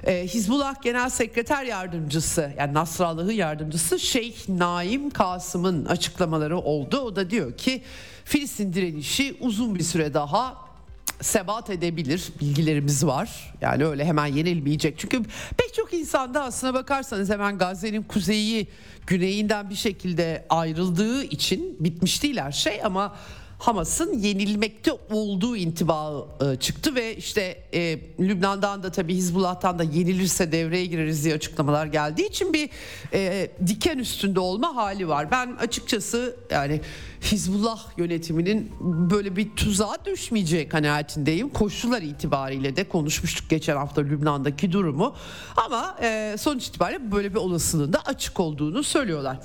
[0.04, 7.00] Ee, Hizbullah Genel Sekreter Yardımcısı yani Nasrallah'ın yardımcısı Şeyh Naim Kasım'ın açıklamaları oldu.
[7.00, 7.84] O da diyor ki
[8.26, 10.64] Filistin direnişi uzun bir süre daha
[11.22, 13.54] sebat edebilir bilgilerimiz var.
[13.62, 15.00] Yani öyle hemen yenilmeyecek.
[15.00, 15.24] Çünkü
[15.58, 18.68] pek çok insanda aslına bakarsanız hemen Gazze'nin kuzeyi
[19.08, 23.16] güneyinden bir şekilde ayrıldığı için bitmiş değil her şey ama
[23.63, 30.52] Hamas'ın yenilmekte olduğu intibağı e, çıktı ve işte e, Lübnan'dan da tabii Hizbullah'tan da yenilirse
[30.52, 32.69] devreye gireriz diye açıklamalar geldiği için bir
[33.13, 35.32] e, diken üstünde olma hali var.
[35.32, 36.82] Ben açıkçası yani
[37.21, 41.49] Hizbullah yönetiminin böyle bir tuzağa düşmeyeceği kanaatindeyim.
[41.49, 45.15] Koşullar itibariyle de konuşmuştuk geçen hafta Lübnan'daki durumu.
[45.65, 49.38] Ama e, sonuç itibariyle böyle bir olasılığın da açık olduğunu söylüyorlar.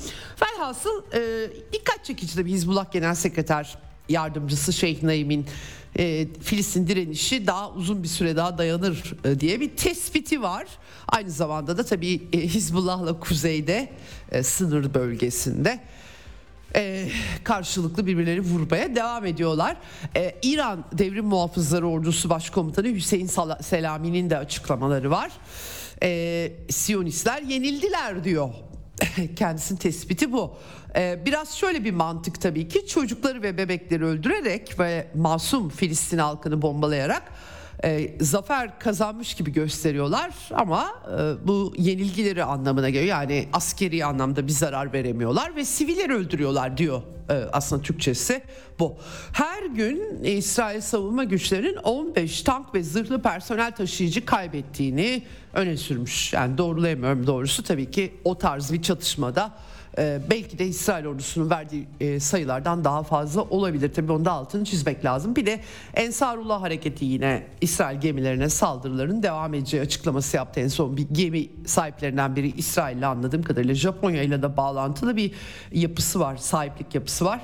[0.43, 5.47] Velhasıl e, dikkat çekici tabii Hizbullah Genel Sekreter yardımcısı Şeyh Naim'in
[5.99, 10.67] e, Filistin direnişi daha uzun bir süre daha dayanır e, diye bir tespiti var.
[11.09, 13.89] Aynı zamanda da tabii e, Hizbullah'la kuzeyde
[14.33, 15.81] e, sınır bölgesinde
[16.75, 17.09] e,
[17.45, 19.77] karşılıklı birbirleri vurmaya devam ediyorlar.
[20.17, 25.31] E, İran Devrim Muhafızları Ordusu Başkomutanı Hüseyin Selami'nin de açıklamaları var.
[26.03, 28.51] E, Siyonistler yenildiler diyor
[29.37, 30.57] Kendisinin tespiti bu.
[30.97, 36.63] Ee, biraz şöyle bir mantık tabii ki çocukları ve bebekleri öldürerek ve masum Filistin halkını
[36.63, 37.23] bombalayarak
[37.85, 43.11] e, zafer kazanmış gibi gösteriyorlar ama e, bu yenilgileri anlamına geliyor.
[43.11, 48.43] Yani askeri anlamda bir zarar veremiyorlar ve siviller öldürüyorlar diyor e, aslında Türkçesi
[48.79, 48.97] bu.
[49.33, 55.23] Her gün İsrail savunma güçlerinin 15 tank ve zırhlı personel taşıyıcı kaybettiğini
[55.55, 56.33] öne sürmüş.
[56.33, 59.55] Yani doğrulayamıyorum doğrusu tabii ki o tarz bir çatışmada
[59.99, 63.93] e, belki de İsrail ordusunun verdiği e, sayılardan daha fazla olabilir.
[63.93, 65.37] Tabii onda altını çizmek lazım.
[65.37, 65.61] Bir de
[65.95, 70.61] Ensarullah hareketi yine İsrail gemilerine saldırıların devam edeceği açıklaması yaptı.
[70.61, 75.33] En son bir gemi sahiplerinden biri İsrail'le anladığım kadarıyla Japonya ile de bağlantılı bir
[75.73, 77.41] yapısı var, sahiplik yapısı var.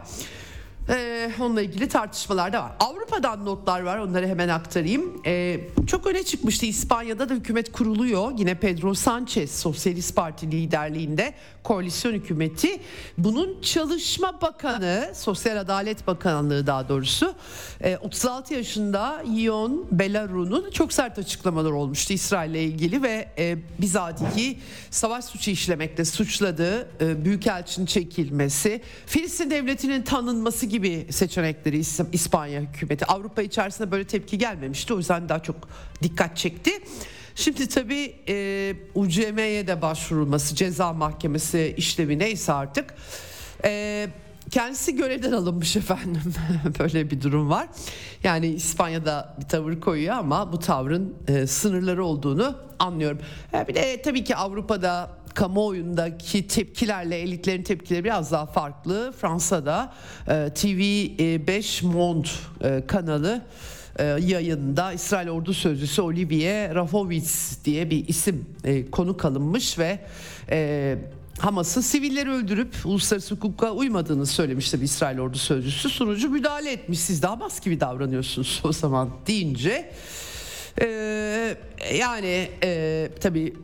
[0.88, 2.72] Ee, onunla ilgili tartışmalar da var.
[2.80, 5.22] Avrupa'dan notlar var onları hemen aktarayım.
[5.26, 8.32] Ee, çok öne çıkmıştı İspanya'da da hükümet kuruluyor.
[8.38, 12.80] Yine Pedro Sanchez Sosyalist Parti liderliğinde koalisyon hükümeti.
[13.18, 17.34] Bunun Çalışma Bakanı, Sosyal Adalet Bakanlığı daha doğrusu
[17.80, 24.58] e, 36 yaşında Ion Belarus'un çok sert açıklamalar olmuştu İsrail'le ilgili ve e, bizatihi
[24.90, 30.73] savaş suçu işlemekte suçladığı e, Büyükelçinin çekilmesi, Filistin devletinin tanınması gibi
[31.10, 31.82] seçenekleri
[32.12, 34.94] İspanya hükümeti Avrupa içerisinde böyle tepki gelmemişti.
[34.94, 35.56] O yüzden daha çok
[36.02, 36.70] dikkat çekti.
[37.34, 42.94] Şimdi tabii e, UCM'ye de başvurulması, ceza mahkemesi işlemi neyse artık.
[43.64, 44.06] E,
[44.50, 46.34] kendisi görevden alınmış efendim.
[46.78, 47.68] Böyle bir durum var.
[48.24, 53.18] Yani İspanya'da bir tavır koyuyor ama bu tavrın e, sınırları olduğunu anlıyorum.
[53.54, 59.12] E, bir de tabii ki Avrupa'da kamuoyundaki tepkilerle elitlerin tepkileri biraz daha farklı.
[59.20, 59.92] Fransa'da
[60.28, 62.28] e, TV5 Monde
[62.60, 63.42] e, kanalı
[63.98, 68.46] e, yayında İsrail Ordu Sözcüsü Olivier Rafovitz diye bir isim
[68.92, 69.98] konuk alınmış ve
[71.38, 75.88] Hamas'ın sivilleri öldürüp uluslararası hukuka uymadığını söylemişti bir İsrail Ordu Sözcüsü.
[75.88, 79.90] Sunucu müdahale etmiş siz de Hamas gibi davranıyorsunuz o zaman deyince
[80.80, 80.86] e,
[81.94, 83.54] yani e, tabii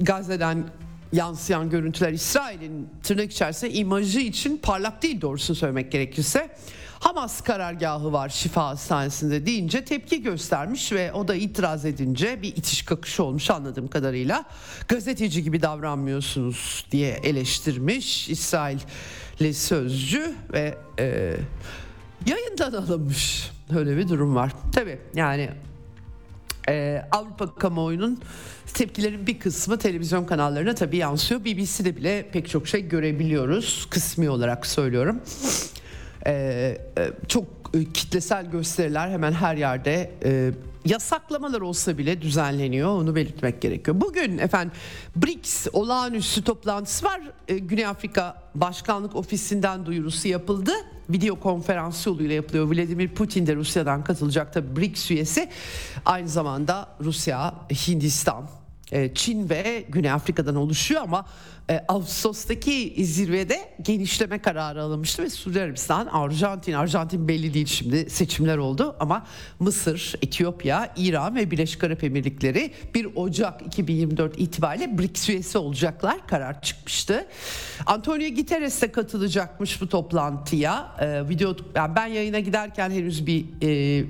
[0.00, 0.64] Gazze'den
[1.12, 6.56] yansıyan görüntüler İsrail'in tırnak içerisinde imajı için parlak değil doğrusunu söylemek gerekirse.
[7.00, 12.82] Hamas karargahı var şifa hastanesinde deyince tepki göstermiş ve o da itiraz edince bir itiş
[12.82, 14.44] kakış olmuş anladığım kadarıyla.
[14.88, 21.36] Gazeteci gibi davranmıyorsunuz diye eleştirmiş İsrailli sözcü ve e,
[22.26, 23.50] yayından alınmış.
[23.76, 24.52] Öyle bir durum var.
[24.72, 25.50] Tabii yani
[26.68, 28.20] ee, Avrupa kamuoyunun
[28.72, 31.44] tepkilerin bir kısmı televizyon kanallarına tabii yansıyor.
[31.44, 33.86] BBC'de bile pek çok şey görebiliyoruz.
[33.90, 35.20] Kısmi olarak söylüyorum.
[36.26, 40.50] Ee, e, çok e, kitlesel gösteriler hemen her yerde e,
[40.84, 44.00] yasaklamalar olsa bile düzenleniyor onu belirtmek gerekiyor.
[44.00, 44.72] Bugün efendim
[45.16, 47.20] BRICS olağanüstü toplantısı var.
[47.48, 50.72] Ee, Güney Afrika Başkanlık Ofisi'nden duyurusu yapıldı.
[51.10, 52.66] Video konferans yoluyla yapılıyor.
[52.66, 55.48] Vladimir Putin de Rusya'dan katılacak tabii BRICS üyesi.
[56.06, 58.59] Aynı zamanda Rusya, Hindistan, e,
[59.14, 61.26] Çin ve Güney Afrika'dan oluşuyor ama
[61.70, 68.58] e, Ağustos'taki zirvede genişleme kararı alınmıştı ve Suudi Arabistan, Arjantin, Arjantin belli değil şimdi seçimler
[68.58, 69.26] oldu ama
[69.58, 76.26] Mısır, Etiyopya, İran ve Birleşik Arap Emirlikleri 1 Ocak 2024 itibariyle BRICS üyesi olacaklar.
[76.26, 77.26] Karar çıkmıştı.
[77.86, 80.96] Antonio Guterres de katılacakmış bu toplantıya.
[81.00, 84.04] E, video yani ben yayına giderken henüz bir e, e,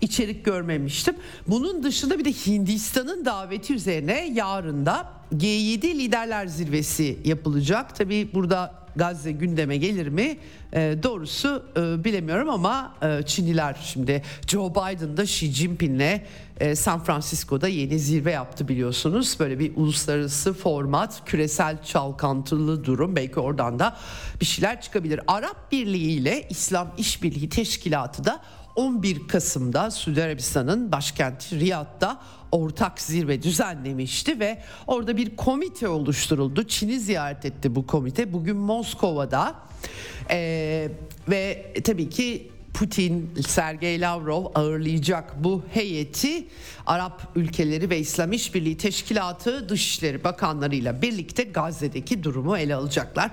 [0.00, 1.16] içerik görmemiştim.
[1.46, 7.96] Bunun dışında bir de Hindistan'ın daveti üzerine yarın da G7 liderler zirvesi yapılacak.
[7.96, 10.38] Tabi burada Gazze gündeme gelir mi?
[10.72, 16.20] E, doğrusu e, bilemiyorum ama e, Çinliler şimdi Joe Biden da Xi Jinping'le
[16.60, 19.36] e, San Francisco'da yeni zirve yaptı biliyorsunuz.
[19.40, 23.16] Böyle bir uluslararası format, küresel çalkantılı durum.
[23.16, 23.96] Belki oradan da
[24.40, 25.20] bir şeyler çıkabilir.
[25.26, 28.42] Arap Birliği ile İslam İşbirliği Teşkilatı da
[28.76, 32.20] 11 Kasım'da Suudi Arabistan'ın başkenti Riyad'da
[32.52, 36.64] ortak zirve düzenlemişti ve orada bir komite oluşturuldu.
[36.64, 38.32] Çin'i ziyaret etti bu komite.
[38.32, 39.54] Bugün Moskova'da
[40.30, 40.88] ee,
[41.28, 46.46] ve tabii ki Putin, Sergey Lavrov ağırlayacak bu heyeti
[46.86, 53.30] Arap ülkeleri ve İslam İşbirliği Teşkilatı Dışişleri Bakanlarıyla birlikte Gazze'deki durumu ele alacaklar.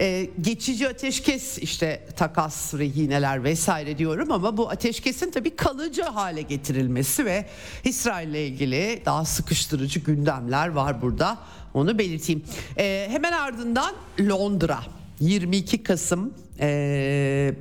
[0.00, 7.24] Ee, geçici ateşkes işte takas, rehineler vesaire diyorum ama bu ateşkesin tabii kalıcı hale getirilmesi
[7.24, 7.46] ve
[7.84, 11.38] İsrail ile ilgili daha sıkıştırıcı gündemler var burada.
[11.74, 12.42] Onu belirteyim.
[12.78, 14.78] Ee, hemen ardından Londra
[15.20, 17.54] 22 Kasım ee,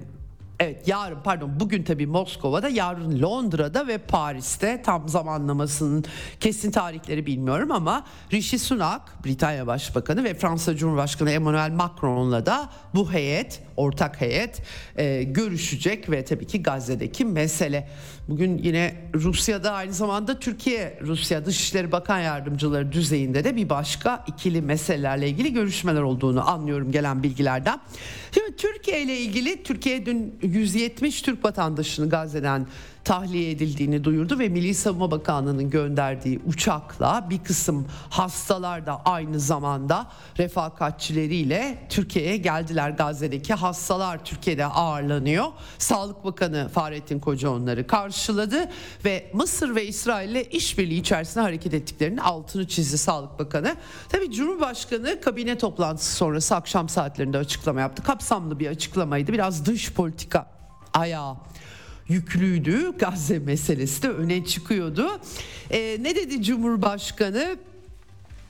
[0.61, 4.81] Evet yarın pardon bugün tabii Moskova'da yarın Londra'da ve Paris'te.
[4.81, 6.05] Tam zamanlamasının
[6.39, 13.11] kesin tarihleri bilmiyorum ama Rishi Sunak Britanya Başbakanı ve Fransa Cumhurbaşkanı Emmanuel Macron'la da bu
[13.13, 14.61] heyet ortak heyet
[14.95, 17.87] e, görüşecek ve tabii ki Gazze'deki mesele.
[18.29, 24.61] Bugün yine Rusya'da aynı zamanda Türkiye Rusya Dışişleri Bakan Yardımcıları düzeyinde de bir başka ikili
[24.61, 27.79] meselelerle ilgili görüşmeler olduğunu anlıyorum gelen bilgilerden.
[28.31, 32.67] Şimdi Türkiye ile ilgili Türkiye dün 170 Türk vatandaşını Gazze'den
[33.03, 40.07] tahliye edildiğini duyurdu ve Milli Savunma Bakanlığı'nın gönderdiği uçakla bir kısım hastalar da aynı zamanda
[40.37, 42.89] refakatçileriyle Türkiye'ye geldiler.
[42.89, 45.45] Gazze'deki hastalar Türkiye'de ağırlanıyor.
[45.77, 48.69] Sağlık Bakanı Fahrettin Koca onları karşıladı
[49.05, 53.75] ve Mısır ve İsrail ile işbirliği içerisinde hareket ettiklerinin altını çizdi Sağlık Bakanı.
[54.09, 58.03] Tabii Cumhurbaşkanı kabine toplantısı sonrası akşam saatlerinde açıklama yaptı.
[58.03, 59.33] Kapsamlı bir açıklamaydı.
[59.33, 60.51] Biraz dış politika
[60.93, 61.35] ayağı
[62.07, 62.97] yüklüydü.
[62.97, 65.21] Gazze meselesi de öne çıkıyordu.
[65.71, 67.57] Ee, ne dedi Cumhurbaşkanı?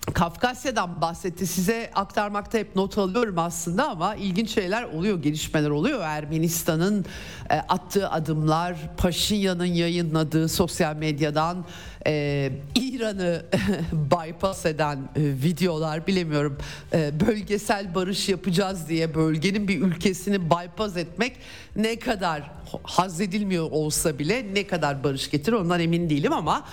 [0.02, 1.48] Kafkasya'dan bahsetti.
[1.48, 6.02] Size aktarmakta hep not alıyorum aslında ama ilginç şeyler oluyor, gelişmeler oluyor.
[6.02, 7.06] Ermenistan'ın
[7.50, 11.66] e, attığı adımlar, Paşinyan'ın yayınladığı sosyal medyadan
[12.08, 13.46] e, İran'ı
[13.94, 16.58] bypass eden e, videolar bilemiyorum.
[16.94, 21.38] E, bölgesel barış yapacağız diye bölgenin bir ülkesini bypass etmek
[21.76, 22.52] ne kadar
[22.84, 26.66] haz edilmiyor olsa bile ne kadar barış getirir ondan emin değilim ama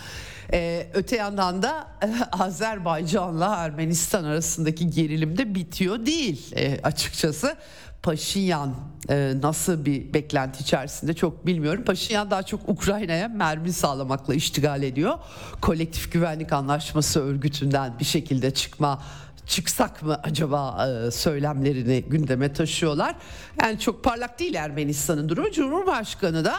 [0.52, 1.86] ee, öte yandan da
[2.32, 7.56] Azerbaycan'la Ermenistan arasındaki gerilim de bitiyor değil e, açıkçası.
[8.02, 8.74] Paşinyan
[9.10, 11.84] e, nasıl bir beklenti içerisinde çok bilmiyorum.
[11.84, 15.18] Paşinyan daha çok Ukrayna'ya mermi sağlamakla iştigal ediyor.
[15.60, 19.02] Kolektif Güvenlik Anlaşması örgütünden bir şekilde çıkma
[19.46, 23.14] çıksak mı acaba e, söylemlerini gündeme taşıyorlar.
[23.62, 25.50] Yani çok parlak değil Ermenistan'ın durumu.
[25.52, 26.56] Cumhurbaşkanı da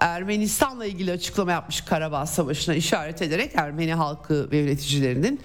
[0.00, 5.40] Ermenistan'la ilgili açıklama yapmış Karabağ Savaşı'na işaret ederek Ermeni halkı ve yöneticilerinin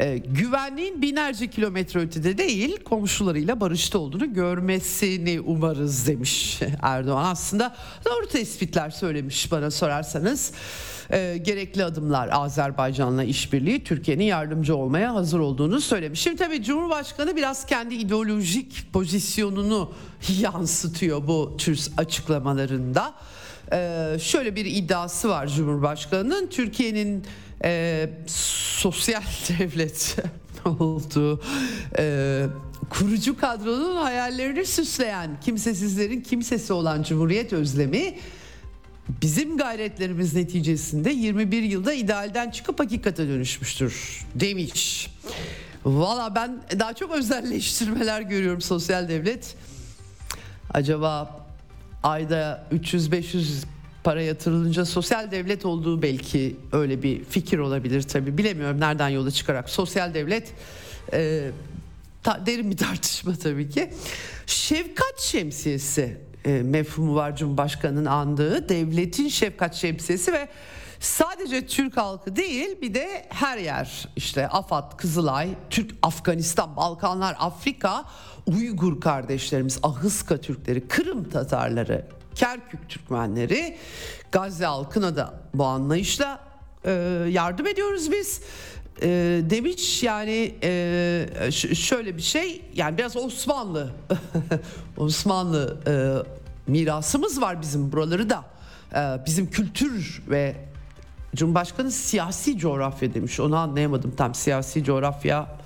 [0.00, 7.24] e, güvenliğin binlerce kilometre ötede değil komşularıyla barışta olduğunu görmesini umarız demiş Erdoğan.
[7.24, 10.52] Aslında doğru tespitler söylemiş bana sorarsanız.
[11.10, 16.20] E, gerekli adımlar Azerbaycan'la işbirliği Türkiye'nin yardımcı olmaya hazır olduğunu söylemiş.
[16.20, 19.92] Şimdi tabii Cumhurbaşkanı biraz kendi ideolojik pozisyonunu
[20.40, 23.14] yansıtıyor bu tür açıklamalarında.
[23.72, 27.24] Ee, şöyle bir iddiası var Cumhurbaşkanı'nın Türkiye'nin
[27.64, 29.22] e, sosyal
[29.58, 30.16] devlet
[30.64, 31.40] olduğu
[31.98, 32.46] e,
[32.90, 38.18] kurucu kadronun hayallerini süsleyen kimsesizlerin kimsesi olan Cumhuriyet özlemi
[39.22, 45.10] bizim gayretlerimiz neticesinde 21 yılda idealden çıkıp hakikate dönüşmüştür demiş.
[45.84, 49.54] Valla ben daha çok özelleştirmeler görüyorum sosyal devlet.
[50.74, 51.41] Acaba
[52.02, 53.64] ayda 300-500
[54.04, 59.70] para yatırılınca sosyal devlet olduğu belki öyle bir fikir olabilir tabi bilemiyorum nereden yola çıkarak.
[59.70, 60.52] Sosyal devlet
[61.12, 61.50] e,
[62.22, 63.90] ta, derin bir tartışma tabii ki.
[64.46, 68.68] Şefkat şemsiyesi e, mefhumu var Cumhurbaşkanı'nın andığı.
[68.68, 70.48] Devletin şefkat şemsiyesi ve
[71.00, 74.08] sadece Türk halkı değil bir de her yer.
[74.16, 78.04] İşte Afat, Kızılay, Türk, Afganistan, Balkanlar, Afrika
[78.46, 83.76] Uygur kardeşlerimiz, Ahıska Türkleri, Kırım Tatarları, Kerkük Türkmenleri,
[84.32, 86.40] Gazze halkına da bu anlayışla
[86.84, 86.90] e,
[87.30, 88.40] yardım ediyoruz biz.
[89.02, 89.08] E,
[89.50, 93.90] demiş yani e, şöyle bir şey yani biraz Osmanlı
[94.96, 95.92] Osmanlı e,
[96.70, 98.44] mirasımız var bizim buraları da.
[98.94, 100.56] E, bizim kültür ve
[101.36, 103.40] Cumhurbaşkanı siyasi coğrafya demiş.
[103.40, 104.34] Onu anlayamadım tam.
[104.34, 105.61] Siyasi coğrafya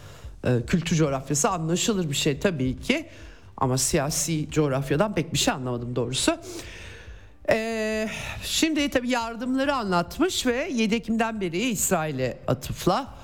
[0.66, 3.08] kültür coğrafyası anlaşılır bir şey tabii ki.
[3.56, 6.36] Ama siyasi coğrafyadan pek bir şey anlamadım doğrusu.
[7.50, 8.08] Ee,
[8.42, 13.14] şimdi tabii yardımları anlatmış ve 7 Ekim'den beri İsrail'e atıfla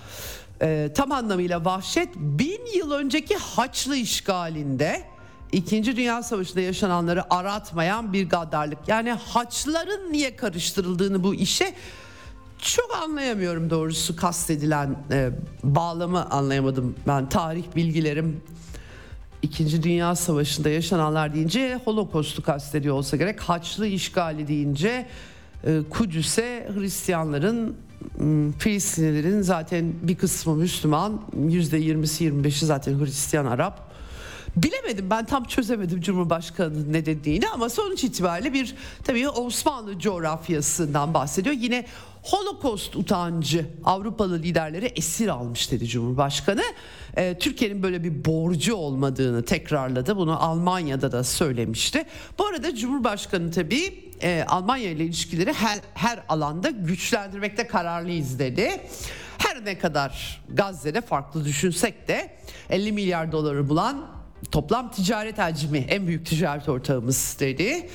[0.63, 5.03] e, tam anlamıyla vahşet bin yıl önceki Haçlı işgalinde
[5.53, 8.79] İkinci Dünya Savaşı'nda yaşananları aratmayan bir gaddarlık.
[8.89, 11.75] Yani Haçlıların niye karıştırıldığını bu işe
[12.63, 15.31] çok anlayamıyorum doğrusu kastedilen e,
[15.65, 16.95] bağlamı anlayamadım.
[17.07, 18.41] Ben tarih bilgilerim
[19.43, 23.41] İkinci Dünya Savaşı'nda yaşananlar deyince Holocaust'u kastediyor olsa gerek.
[23.41, 25.07] Haçlı işgali deyince
[25.65, 27.77] e, Kudüs'e Hristiyanların
[28.59, 33.93] Filistinlilerin zaten bir kısmı Müslüman, yüzde 20'si 25'i zaten Hristiyan Arap
[34.57, 41.57] Bilemedim ben tam çözemedim Cumhurbaşkanı'nın ne dediğini ama sonuç itibariyle bir tabii Osmanlı coğrafyasından bahsediyor.
[41.59, 41.87] Yine
[42.23, 46.63] Holocaust utancı Avrupalı liderleri esir almış dedi Cumhurbaşkanı.
[47.17, 50.17] Ee, Türkiye'nin böyle bir borcu olmadığını tekrarladı.
[50.17, 52.05] Bunu Almanya'da da söylemişti.
[52.39, 58.81] Bu arada Cumhurbaşkanı tabii e, Almanya ile ilişkileri her, her alanda güçlendirmekte kararlıyız dedi.
[59.39, 62.31] Her ne kadar Gazze'de farklı düşünsek de
[62.71, 64.07] 50 milyar doları bulan
[64.51, 67.89] toplam ticaret hacmi en büyük ticaret ortağımız dedi.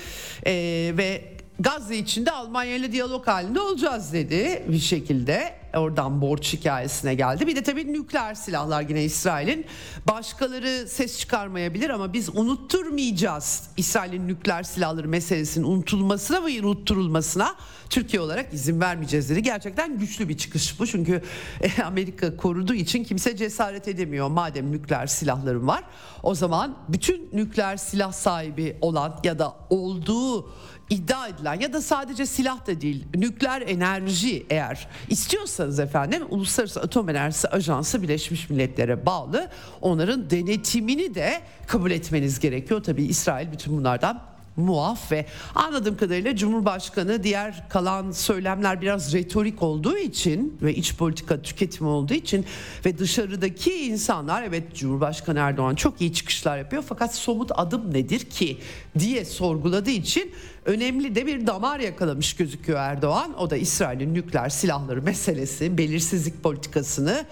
[0.46, 0.54] E,
[0.98, 5.58] ve Gazze içinde Almanya ile diyalog halinde olacağız dedi bir şekilde.
[5.76, 7.48] Oradan borç hikayesine geldi.
[7.48, 9.66] Bir de tabii nükleer silahlar yine İsrail'in.
[10.08, 13.64] Başkaları ses çıkarmayabilir ama biz unutturmayacağız.
[13.78, 17.56] İsrail'in nükleer silahları meselesinin unutulmasına ve unutturulmasına
[17.90, 19.42] Türkiye olarak izin vermeyeceğiz dedi.
[19.42, 20.88] Gerçekten güçlü bir çıkış bu.
[20.88, 21.22] Çünkü
[21.62, 24.28] e, Amerika koruduğu için kimse cesaret edemiyor.
[24.28, 25.84] Madem nükleer silahların var
[26.24, 30.50] o zaman bütün nükleer silah sahibi olan ya da olduğu
[30.90, 37.10] iddia edilen ya da sadece silah da değil nükleer enerji eğer istiyorsanız efendim Uluslararası Atom
[37.10, 39.50] Enerjisi Ajansı Birleşmiş Milletler'e bağlı
[39.82, 42.84] onların denetimini de kabul etmeniz gerekiyor.
[42.84, 49.98] Tabii İsrail bütün bunlardan muaf ve anladığım kadarıyla Cumhurbaşkanı diğer kalan söylemler biraz retorik olduğu
[49.98, 52.46] için ve iç politika tüketimi olduğu için
[52.86, 58.58] ve dışarıdaki insanlar evet Cumhurbaşkanı Erdoğan çok iyi çıkışlar yapıyor fakat somut adım nedir ki
[59.00, 60.32] diye sorguladığı için
[60.66, 63.40] önemli de bir damar yakalamış gözüküyor Erdoğan.
[63.40, 67.26] O da İsrail'in nükleer silahları meselesi, belirsizlik politikasını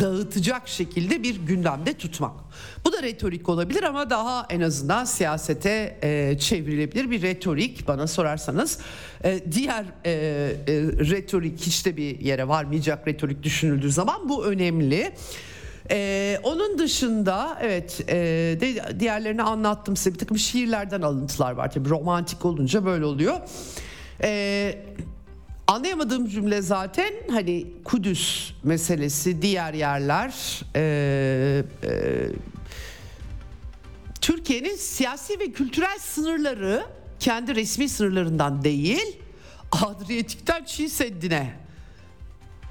[0.00, 2.32] dağıtacak şekilde bir gündemde tutmak.
[2.84, 8.78] Bu da retorik olabilir ama daha en azından siyasete e, çevrilebilir bir retorik bana sorarsanız.
[9.24, 10.14] E, diğer e, e,
[11.10, 15.12] retorik hiç de bir yere varmayacak retorik düşünüldüğü zaman bu önemli.
[15.90, 18.14] Ee, onun dışında evet e,
[18.60, 23.40] de, diğerlerini anlattım size bir takım şiirlerden alıntılar var tabii romantik olunca böyle oluyor.
[24.22, 24.78] Ee,
[25.66, 31.92] anlayamadığım cümle zaten hani Kudüs meselesi diğer yerler e, e,
[34.20, 36.86] Türkiye'nin siyasi ve kültürel sınırları
[37.20, 39.18] kendi resmi sınırlarından değil
[39.72, 41.62] Adriyatik'ten Çin Seddi'ne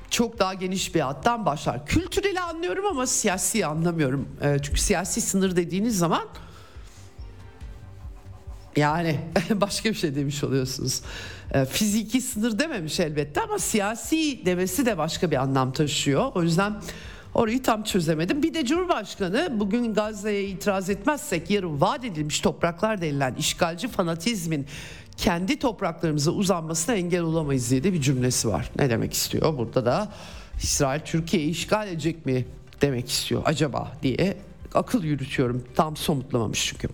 [0.09, 1.85] çok daha geniş bir hattan başlar.
[1.85, 4.29] Kültüreli anlıyorum ama siyasi anlamıyorum.
[4.41, 6.27] E, çünkü siyasi sınır dediğiniz zaman
[8.75, 9.19] yani
[9.51, 11.01] başka bir şey demiş oluyorsunuz.
[11.53, 16.31] E, fiziki sınır dememiş elbette ama siyasi demesi de başka bir anlam taşıyor.
[16.35, 16.81] O yüzden
[17.33, 18.43] orayı tam çözemedim.
[18.43, 24.65] Bir de Cumhurbaşkanı bugün Gazze'ye itiraz etmezsek yarın vaat edilmiş topraklar denilen işgalci fanatizmin
[25.17, 28.71] kendi topraklarımıza uzanmasına engel olamayız diye de bir cümlesi var.
[28.79, 29.57] Ne demek istiyor?
[29.57, 30.11] Burada da
[30.63, 32.45] İsrail Türkiye'yi işgal edecek mi
[32.81, 34.37] demek istiyor acaba diye
[34.73, 35.63] akıl yürütüyorum.
[35.75, 36.87] Tam somutlamamış çünkü.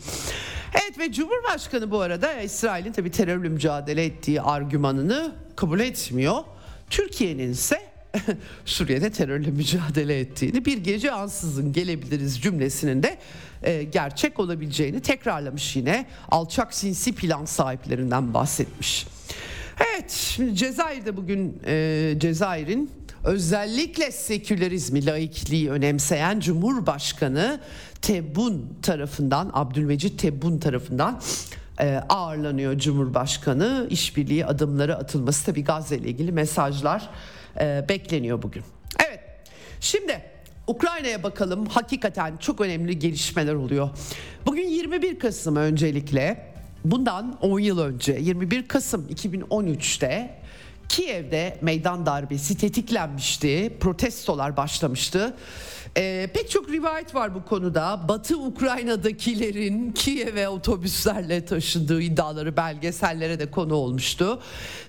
[0.74, 6.44] Evet ve Cumhurbaşkanı bu arada İsrail'in tabi terörle mücadele ettiği argümanını kabul etmiyor.
[6.90, 7.82] Türkiye'nin ise
[8.66, 13.18] Suriye'de terörle mücadele ettiğini bir gece ansızın gelebiliriz cümlesinin de
[13.64, 19.08] e, gerçek olabileceğini tekrarlamış yine alçak sinsi plan sahiplerinden bahsetmiş.
[19.80, 22.92] Evet şimdi Cezayir'de bugün e, Cezayir'in
[23.24, 27.60] özellikle sekülerizmi, laikliği önemseyen Cumhurbaşkanı
[28.02, 31.22] Tebun tarafından, Abdülmecit Tebun tarafından
[31.80, 33.88] e, ağırlanıyor Cumhurbaşkanı.
[33.90, 37.10] İşbirliği adımları atılması tabii Gazze ile ilgili mesajlar
[37.60, 38.64] e, bekleniyor bugün.
[39.08, 39.20] Evet
[39.80, 40.22] şimdi
[40.68, 43.90] Ukrayna'ya bakalım hakikaten çok önemli gelişmeler oluyor.
[44.46, 46.54] Bugün 21 Kasım öncelikle
[46.86, 50.38] bundan 10 yıl önce 21 Kasım 2013'te
[50.90, 53.78] Kiev'de meydan darbesi tetiklenmişti.
[53.80, 55.34] Protestolar başlamıştı.
[55.98, 58.06] Ee, pek çok rivayet var bu konuda.
[58.08, 64.40] Batı Ukrayna'dakilerin Kiev'e otobüslerle taşındığı iddiaları belgesellere de konu olmuştu.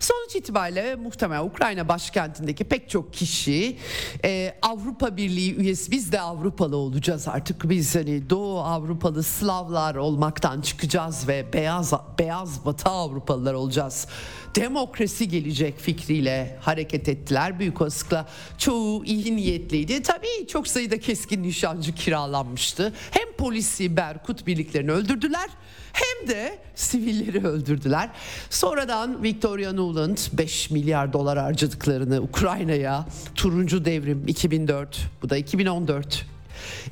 [0.00, 3.76] Sonuç itibariyle muhtemelen Ukrayna başkentindeki pek çok kişi
[4.24, 10.60] e, Avrupa Birliği üyesi biz de Avrupalı olacağız artık biz hani Doğu Avrupalı Slavlar olmaktan
[10.60, 14.06] çıkacağız ve beyaz beyaz Batı Avrupalılar olacağız
[14.54, 17.58] demokrasi gelecek fikriyle hareket ettiler.
[17.58, 18.26] Büyük olasılıkla
[18.58, 20.02] çoğu iyi niyetliydi.
[20.02, 22.92] Tabii çok sayıda keskin nişancı kiralanmıştı.
[23.10, 25.48] Hem polisi Berkut birliklerini öldürdüler
[25.92, 28.10] hem de sivilleri öldürdüler.
[28.50, 36.26] Sonradan Victoria Nuland 5 milyar dolar harcadıklarını Ukrayna'ya turuncu devrim 2004 bu da 2014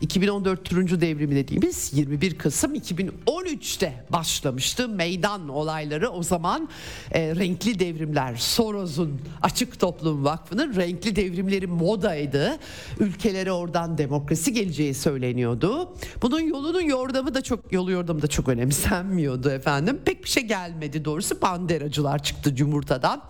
[0.00, 4.88] 2014 turuncu devrimi dediğimiz 21 Kasım 2013'te başlamıştı.
[4.88, 6.68] Meydan olayları o zaman
[7.12, 12.58] e, renkli devrimler Soros'un Açık Toplum Vakfı'nın renkli devrimleri modaydı.
[13.00, 15.94] Ülkelere oradan demokrasi geleceği söyleniyordu.
[16.22, 20.00] Bunun yolunun yordamı da çok yolu yordamı da çok önemsenmiyordu efendim.
[20.04, 21.42] Pek bir şey gelmedi doğrusu.
[21.42, 23.22] Banderacılar çıktı Cumhurta'dan.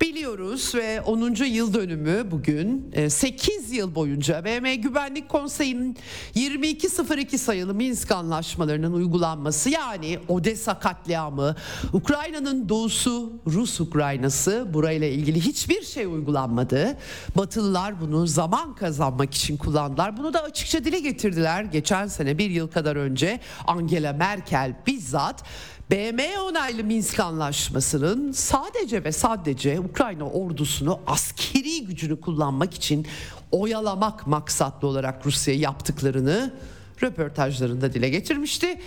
[0.00, 1.44] Biliyoruz ve 10.
[1.44, 5.96] yıl dönümü bugün 8 e, yıl boyunca BM Güvenlik Konseyi'nin
[6.34, 11.56] 2202 sayılı Minsk anlaşmalarının uygulanması yani Odessa katliamı,
[11.92, 16.96] Ukrayna'nın doğusu Rus Ukraynası burayla ilgili hiçbir şey uygulanmadı.
[17.36, 20.16] Batılılar bunu zaman kazanmak için kullandılar.
[20.16, 21.62] Bunu da açıkça dile getirdiler.
[21.62, 25.44] Geçen sene bir yıl kadar önce Angela Merkel bizzat
[25.90, 33.06] BM onaylı Minsk Anlaşması'nın sadece ve sadece Ukrayna ordusunu askeri gücünü kullanmak için
[33.52, 36.54] oyalamak maksatlı olarak Rusya'ya yaptıklarını
[37.02, 38.80] röportajlarında dile getirmişti.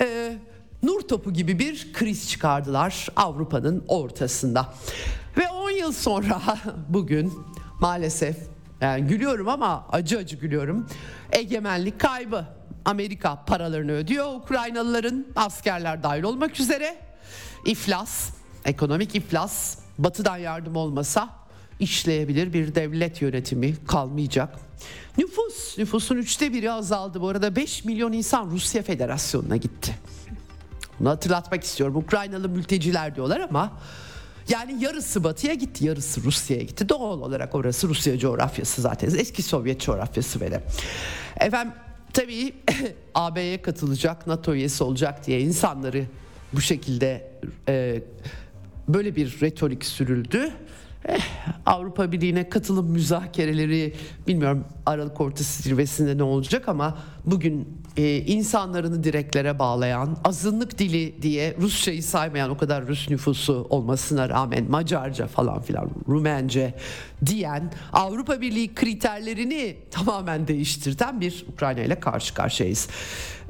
[0.00, 0.38] Ee,
[0.82, 4.74] nur topu gibi bir kriz çıkardılar Avrupa'nın ortasında.
[5.38, 6.42] Ve 10 yıl sonra
[6.88, 7.32] bugün
[7.80, 8.36] maalesef
[8.80, 10.86] yani gülüyorum ama acı acı gülüyorum.
[11.32, 12.44] Egemenlik kaybı.
[12.86, 16.96] Amerika paralarını ödüyor Ukraynalıların askerler dahil olmak üzere.
[17.64, 18.30] İflas,
[18.64, 21.30] ekonomik iflas, batıdan yardım olmasa
[21.80, 24.58] işleyebilir bir devlet yönetimi kalmayacak.
[25.18, 27.20] Nüfus, nüfusun üçte biri azaldı.
[27.20, 29.94] Bu arada 5 milyon insan Rusya Federasyonu'na gitti.
[31.00, 31.96] Bunu hatırlatmak istiyorum.
[31.96, 33.72] Ukraynalı mülteciler diyorlar ama
[34.48, 36.88] yani yarısı batıya gitti, yarısı Rusya'ya gitti.
[36.88, 39.08] Doğal olarak orası Rusya coğrafyası zaten.
[39.18, 40.64] Eski Sovyet coğrafyası böyle.
[41.40, 41.72] Efendim
[42.16, 42.54] tabii
[43.14, 46.04] AB'ye katılacak, NATO üyesi olacak diye insanları
[46.52, 47.30] bu şekilde
[47.68, 48.02] e,
[48.88, 50.50] böyle bir retorik sürüldü.
[51.08, 51.20] Eh,
[51.66, 53.94] Avrupa Birliği'ne katılım müzakereleri
[54.28, 61.56] bilmiyorum Aralık ortası zirvesinde ne olacak ama bugün e, insanlarını direklere bağlayan azınlık dili diye
[61.60, 66.74] Rusçayı saymayan o kadar Rus nüfusu olmasına rağmen Macarca falan filan Rumence
[67.26, 72.88] diyen Avrupa Birliği kriterlerini tamamen değiştirten bir Ukrayna ile karşı karşıyayız.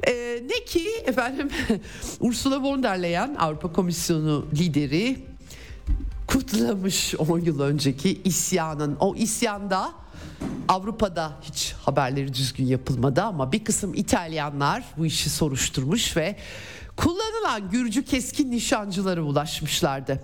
[0.07, 0.13] E,
[0.49, 1.49] ne ki efendim
[2.19, 5.17] Ursula von der Leyen Avrupa Komisyonu lideri
[6.27, 8.97] kutlamış 10 yıl önceki isyanın.
[8.99, 9.93] O isyanda
[10.67, 16.35] Avrupa'da hiç haberleri düzgün yapılmadı ama bir kısım İtalyanlar bu işi soruşturmuş ve
[16.95, 20.23] kullanılan Gürcü keskin nişancılara ulaşmışlardı.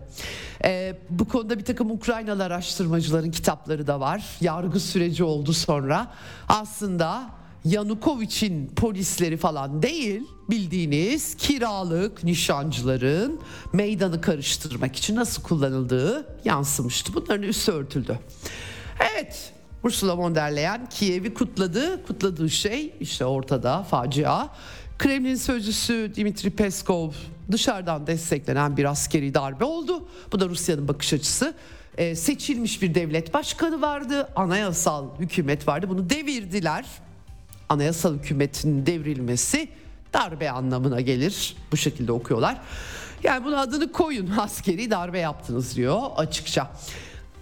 [0.66, 4.24] Ee, bu konuda bir takım Ukraynalı araştırmacıların kitapları da var.
[4.42, 6.12] Yargı süreci oldu sonra.
[6.50, 7.30] Aslında
[7.66, 13.40] Yanukovic'in polisleri falan değil bildiğiniz kiralık nişancıların
[13.74, 17.14] meydanı karıştırmak için nasıl kullanıldığı yansımıştı.
[17.14, 18.20] Bunların üstü örtüldü.
[19.14, 19.54] Evet
[19.84, 22.06] Ursula von der Leyen Kiev'i kutladı.
[22.08, 24.48] Kutladığı şey işte ortada facia.
[24.98, 27.12] Kremlin sözcüsü Dimitri Peskov
[27.52, 30.08] dışarıdan desteklenen bir askeri darbe oldu.
[30.32, 31.54] Bu da Rusya'nın bakış açısı.
[31.98, 35.90] Ee, seçilmiş bir devlet başkanı vardı, anayasal hükümet vardı.
[35.90, 36.86] Bunu devirdiler
[37.70, 39.70] anayasal hükümetin devrilmesi
[40.14, 41.56] darbe anlamına gelir.
[41.72, 42.62] Bu şekilde okuyorlar.
[43.24, 46.72] Yani bunun adını koyun askeri darbe yaptınız diyor açıkça.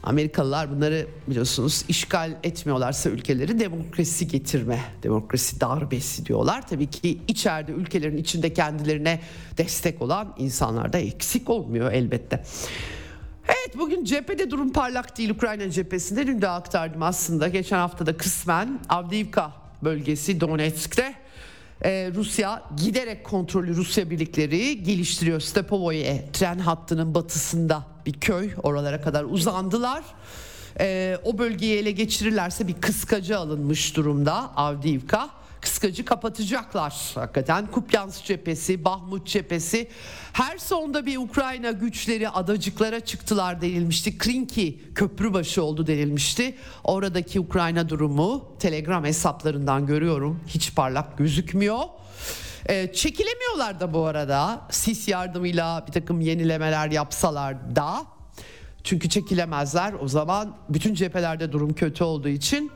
[0.03, 6.67] Amerikalılar bunları biliyorsunuz işgal etmiyorlarsa ülkeleri demokrasi getirme, demokrasi darbesi diyorlar.
[6.67, 9.19] Tabii ki içeride ülkelerin içinde kendilerine
[9.57, 12.43] destek olan insanlar da eksik olmuyor elbette.
[13.45, 16.27] Evet bugün cephede durum parlak değil Ukrayna cephesinde.
[16.27, 17.47] Dün de aktardım aslında.
[17.47, 21.15] Geçen hafta da kısmen Avdiivka bölgesi Donetsk'te
[21.83, 25.39] ee, Rusya giderek kontrolü Rusya birlikleri geliştiriyor.
[25.39, 30.03] Stepovoye tren hattının batısında bir köy oralara kadar uzandılar.
[30.79, 35.29] Ee, o bölgeyi ele geçirirlerse bir kıskacı alınmış durumda Avdiivka
[35.61, 37.11] kıskacı kapatacaklar.
[37.15, 39.87] Hakikaten Kupyansk cephesi, Bahmut cephesi
[40.33, 44.17] her sonda bir Ukrayna güçleri adacıklara çıktılar denilmişti.
[44.17, 46.55] Krinki köprü başı oldu denilmişti.
[46.83, 50.39] Oradaki Ukrayna durumu Telegram hesaplarından görüyorum.
[50.47, 51.79] Hiç parlak gözükmüyor.
[52.69, 54.61] Ee, çekilemiyorlar da bu arada.
[54.69, 58.05] Sis yardımıyla bir takım yenilemeler yapsalar da.
[58.83, 59.93] Çünkü çekilemezler.
[59.93, 62.71] O zaman bütün cephelerde durum kötü olduğu için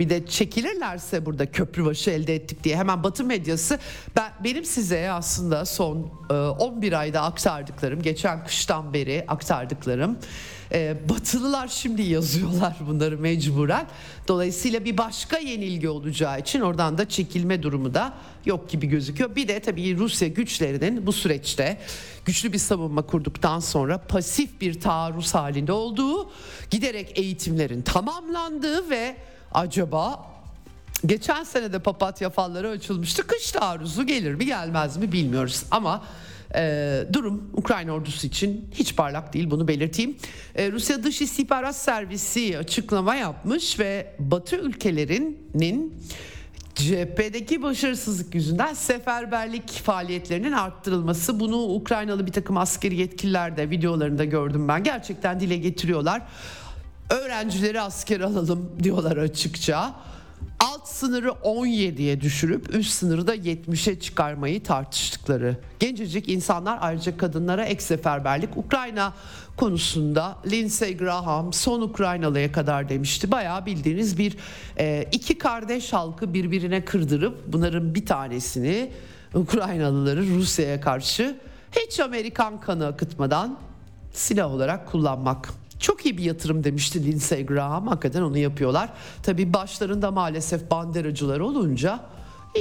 [0.00, 3.78] bir de çekilirlerse burada köprü başı elde ettik diye hemen Batı medyası
[4.16, 10.18] ben benim size aslında son 11 e, ayda aktardıklarım geçen kıştan beri aktardıklarım
[10.72, 13.86] e, Batılılar şimdi yazıyorlar bunları mecburen.
[14.28, 18.12] Dolayısıyla bir başka yenilgi olacağı için oradan da çekilme durumu da
[18.44, 19.36] yok gibi gözüküyor.
[19.36, 21.78] Bir de tabii Rusya güçlerinin bu süreçte
[22.24, 26.30] güçlü bir savunma kurduktan sonra pasif bir taarruz halinde olduğu,
[26.70, 29.16] giderek eğitimlerin tamamlandığı ve
[29.54, 30.30] acaba
[31.06, 33.26] geçen sene de papatya falları açılmıştı.
[33.26, 36.04] Kış taarruzu gelir mi gelmez mi bilmiyoruz ama
[36.54, 40.16] e, durum Ukrayna ordusu için hiç parlak değil bunu belirteyim.
[40.54, 45.94] E, Rusya Dış İstihbarat Servisi açıklama yapmış ve Batı ülkelerinin
[46.74, 54.68] cephedeki başarısızlık yüzünden seferberlik faaliyetlerinin arttırılması bunu Ukraynalı bir takım askeri yetkililer de videolarında gördüm
[54.68, 56.22] ben gerçekten dile getiriyorlar.
[57.10, 59.94] Öğrencileri asker alalım diyorlar açıkça.
[60.60, 65.56] Alt sınırı 17'ye düşürüp üst sınırı da 70'e çıkarmayı tartıştıkları.
[65.80, 69.12] Gencecik insanlar ayrıca kadınlara ek seferberlik Ukrayna
[69.56, 73.30] konusunda Lindsey Graham son Ukraynalıya kadar demişti.
[73.30, 74.36] Bayağı bildiğiniz bir
[74.78, 78.90] e, iki kardeş halkı birbirine kırdırıp bunların bir tanesini
[79.34, 81.36] Ukraynalıları Rusya'ya karşı
[81.72, 83.58] hiç Amerikan kanı akıtmadan
[84.12, 85.59] silah olarak kullanmak.
[85.80, 87.86] Çok iyi bir yatırım demişti Lindsey Graham.
[87.86, 88.90] Hakikaten onu yapıyorlar.
[89.22, 92.00] Tabii başlarında maalesef banderacılar olunca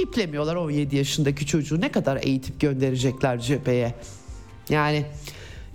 [0.01, 3.95] iplemiyorlar 17 yaşındaki çocuğu ne kadar eğitip gönderecekler cepheye.
[4.70, 5.05] Yani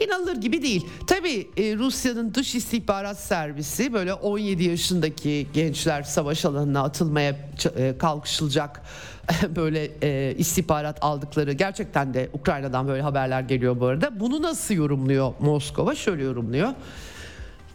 [0.01, 0.86] inanılır gibi değil.
[1.07, 7.36] Tabii e, Rusya'nın dış istihbarat servisi böyle 17 yaşındaki gençler savaş alanına atılmaya
[7.76, 8.82] e, kalkışılacak
[9.57, 14.20] böyle e, istihbarat aldıkları gerçekten de Ukrayna'dan böyle haberler geliyor bu arada.
[14.20, 15.95] Bunu nasıl yorumluyor Moskova?
[15.95, 16.68] Şöyle yorumluyor.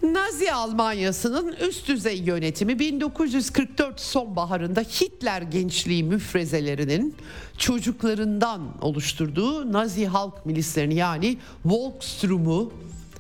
[0.04, 7.16] Nazi Almanyası'nın üst düzey yönetimi 1944 sonbaharında Hitler gençliği müfrezelerinin
[7.58, 12.74] çocuklarından oluşturduğu Nazi halk milislerini yani Volkstrom'u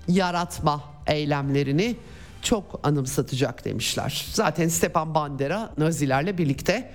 [0.07, 1.95] yaratma eylemlerini
[2.41, 4.25] çok anımsatacak demişler.
[4.33, 6.91] Zaten Stepan Bandera Nazilerle birlikte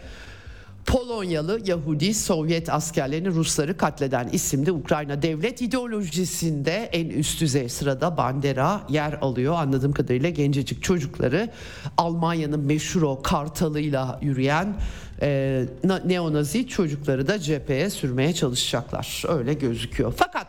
[0.86, 8.82] Polonyalı Yahudi Sovyet askerlerini Rusları katleden isimde Ukrayna devlet ideolojisinde en üst düzey sırada Bandera
[8.88, 9.54] yer alıyor.
[9.54, 11.50] Anladığım kadarıyla gencecik çocukları
[11.96, 14.74] Almanya'nın meşhur o kartalıyla yürüyen
[15.22, 15.64] e,
[16.04, 19.22] neonazi çocukları da cepheye sürmeye çalışacaklar.
[19.28, 20.14] Öyle gözüküyor.
[20.16, 20.46] Fakat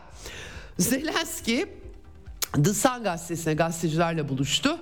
[0.78, 1.66] Zelenski
[2.64, 4.78] The Sun gazetesine gazetecilerle buluştu.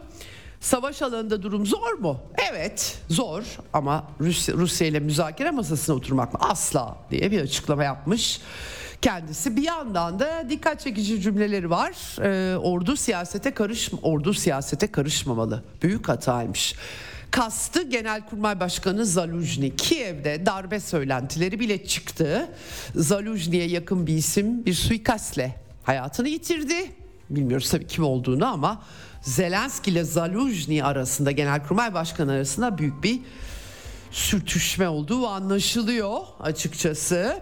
[0.64, 2.20] Savaş alanında durum zor mu?
[2.52, 3.42] Evet zor
[3.72, 6.40] ama Rusya, Rusya ile müzakere masasına oturmak mı?
[6.42, 8.40] Asla diye bir açıklama yapmış
[9.02, 9.56] kendisi.
[9.56, 11.92] Bir yandan da dikkat çekici cümleleri var.
[12.22, 15.64] Ee, ordu siyasete karış ordu siyasete karışmamalı.
[15.82, 16.74] Büyük hataymış.
[17.30, 19.70] Kastı Genelkurmay Başkanı Zaluzhny.
[19.76, 22.48] Kiev'de darbe söylentileri bile çıktı.
[22.94, 26.92] Zaluzhny'ye yakın bir isim bir suikastle hayatını yitirdi.
[27.30, 28.82] Bilmiyoruz tabii kim olduğunu ama
[29.24, 33.20] Zelenski ile Zaluzhny arasında Genelkurmay Başkanı arasında büyük bir
[34.10, 37.40] sürtüşme olduğu anlaşılıyor açıkçası.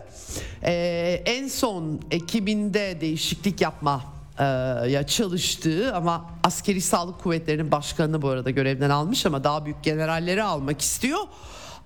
[0.64, 4.04] Ee, en son ekibinde değişiklik yapma
[4.38, 4.44] e,
[4.90, 10.42] ya çalıştığı ama askeri sağlık kuvvetlerinin başkanını bu arada görevden almış ama daha büyük generalleri
[10.42, 11.20] almak istiyor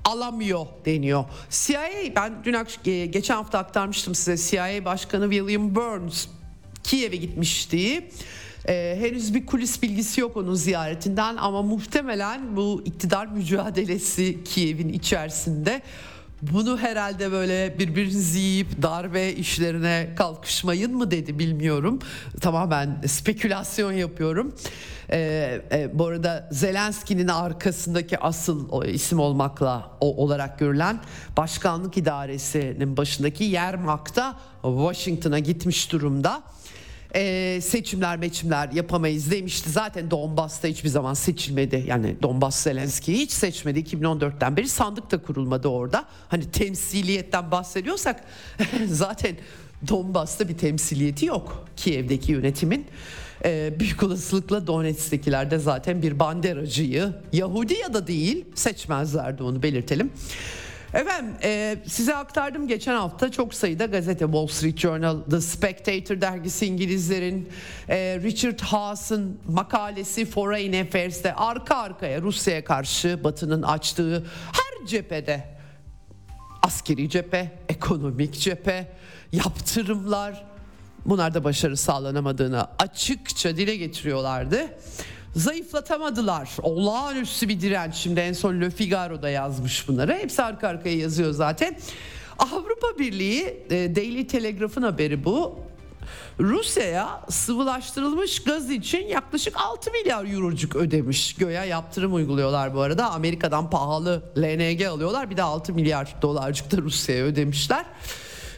[0.05, 1.25] alamıyor deniyor.
[1.51, 6.27] CIA ben dün geçen hafta aktarmıştım size CIA Başkanı William Burns
[6.85, 8.11] Kiev'e gitmişti.
[8.69, 15.83] Ee, henüz bir kulis bilgisi yok onun ziyaretinden ama muhtemelen bu iktidar mücadelesi Kiev'in içerisinde
[16.43, 21.99] bunu herhalde böyle birbirinizi yiyip darbe işlerine kalkışmayın mı dedi bilmiyorum.
[22.41, 24.55] Tamamen spekülasyon yapıyorum.
[25.11, 31.01] Ee, e, bu arada Zelenski'nin arkasındaki asıl o isim olmakla o, olarak görülen
[31.37, 36.43] başkanlık idaresinin başındaki Yermak'ta Washington'a gitmiş durumda
[37.15, 39.71] e, seçimler meçimler yapamayız demişti.
[39.71, 41.85] Zaten Donbas'ta hiçbir zaman seçilmedi.
[41.87, 43.81] Yani Donbas Zelenski'yi hiç seçmedi.
[43.81, 46.05] 2014'ten beri sandık da kurulmadı orada.
[46.29, 48.25] Hani temsiliyetten bahsediyorsak
[48.87, 49.37] zaten
[49.89, 52.87] Donbas'ta bir temsiliyeti yok Kiev'deki yönetimin.
[53.45, 60.11] Ee, büyük olasılıkla Donetsk'tekiler de zaten bir banderacıyı Yahudi ya da değil seçmezlerdi onu belirtelim.
[60.95, 66.67] Efendim e, size aktardım geçen hafta çok sayıda gazete Wall Street Journal, The Spectator dergisi
[66.67, 67.49] İngilizlerin,
[67.89, 75.45] e, Richard Haas'ın makalesi Foreign Affairs'te arka arkaya Rusya'ya karşı Batı'nın açtığı her cephede
[76.63, 78.93] askeri cephe, ekonomik cephe,
[79.33, 80.45] yaptırımlar
[81.07, 84.69] bunlar da başarı sağlanamadığını açıkça dile getiriyorlardı
[85.37, 86.51] zayıflatamadılar.
[86.63, 87.95] Olağanüstü bir direnç.
[87.95, 90.15] Şimdi en son Le Figaro'da yazmış bunları.
[90.15, 91.79] Hepsi arka arkaya yazıyor zaten.
[92.39, 95.59] Avrupa Birliği e, Daily Telegraph'ın haberi bu.
[96.41, 101.35] Rusya'ya sıvılaştırılmış gaz için yaklaşık 6 milyar eurocuk ödemiş.
[101.35, 103.11] Göya yaptırım uyguluyorlar bu arada.
[103.11, 105.31] Amerika'dan pahalı LNG alıyorlar.
[105.31, 107.85] Bir de 6 milyar dolarcık da Rusya'ya ödemişler.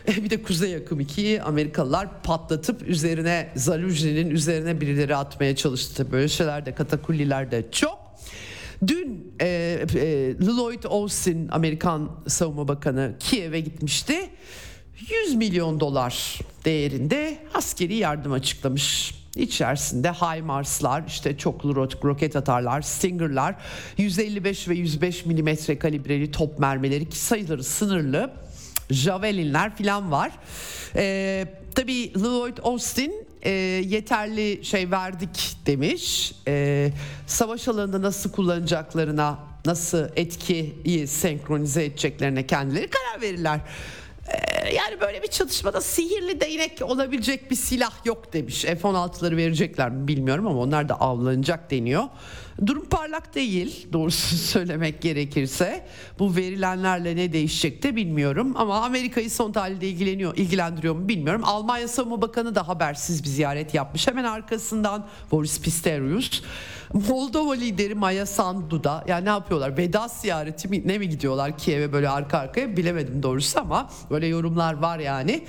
[0.17, 6.13] bir de Kuzey Akım 2'yi Amerikalılar patlatıp üzerine Zaluzni'nin üzerine birileri atmaya çalıştı.
[6.13, 7.99] Böyle şeyler de katakulliler de çok.
[8.87, 9.47] Dün e,
[9.95, 14.31] e, Lloyd Austin Amerikan Savunma Bakanı Kiev'e gitmişti.
[15.27, 19.15] 100 milyon dolar değerinde askeri yardım açıklamış.
[19.37, 23.55] İçerisinde HIMARS'lar, işte çoklu roket atarlar, Stinger'lar,
[23.99, 28.48] 155 ve 105 milimetre kalibreli top mermileri ki sayıları sınırlı.
[28.91, 30.31] Javelinler falan var.
[30.97, 36.35] Ee, tabii Lloyd Austin e, yeterli şey verdik demiş.
[36.49, 36.91] E,
[37.27, 43.61] savaş alanında nasıl kullanacaklarına, nasıl etkiyi senkronize edeceklerine kendileri karar verirler.
[44.29, 48.63] E, yani böyle bir çatışmada sihirli değnek olabilecek bir silah yok demiş.
[48.63, 52.05] F-16'ları verecekler mi bilmiyorum ama onlar da avlanacak deniyor.
[52.67, 55.87] Durum parlak değil doğrusu söylemek gerekirse.
[56.19, 61.43] Bu verilenlerle ne değişecek de bilmiyorum ama Amerika'yı son tahlilde ilgileniyor, ilgilendiriyor mu bilmiyorum.
[61.45, 64.09] Almanya Savunma Bakanı da habersiz bir ziyaret yapmış.
[64.09, 66.43] Hemen arkasından Boris Pistorius
[67.09, 69.77] Moldova lideri Maya Sandu da yani ne yapıyorlar?
[69.77, 74.75] Veda ziyareti mi ne mi gidiyorlar Kiev'e böyle arka arkaya bilemedim doğrusu ama böyle yorumlar
[74.75, 75.45] var yani.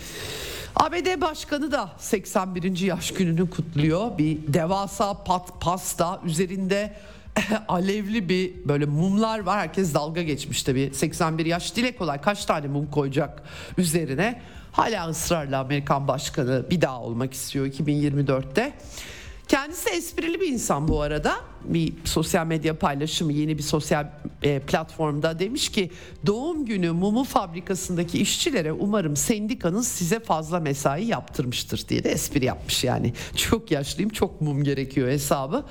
[0.76, 2.80] ABD Başkanı da 81.
[2.80, 4.18] yaş gününü kutluyor.
[4.18, 6.94] Bir devasa pat pasta üzerinde
[7.68, 9.60] alevli bir böyle mumlar var.
[9.60, 10.92] Herkes dalga geçmiş tabii.
[10.94, 13.44] 81 yaş dile kolay kaç tane mum koyacak
[13.78, 14.42] üzerine.
[14.72, 18.74] Hala ısrarla Amerikan Başkanı bir daha olmak istiyor 2024'te.
[19.50, 21.36] Kendisi esprili bir insan bu arada.
[21.64, 24.08] Bir sosyal medya paylaşımı yeni bir sosyal
[24.43, 25.91] e, platformda demiş ki
[26.26, 32.84] doğum günü mumu fabrikasındaki işçilere umarım sendikanız size fazla mesai yaptırmıştır diye de espri yapmış
[32.84, 33.14] yani.
[33.36, 35.66] Çok yaşlıyım çok mum gerekiyor hesabı.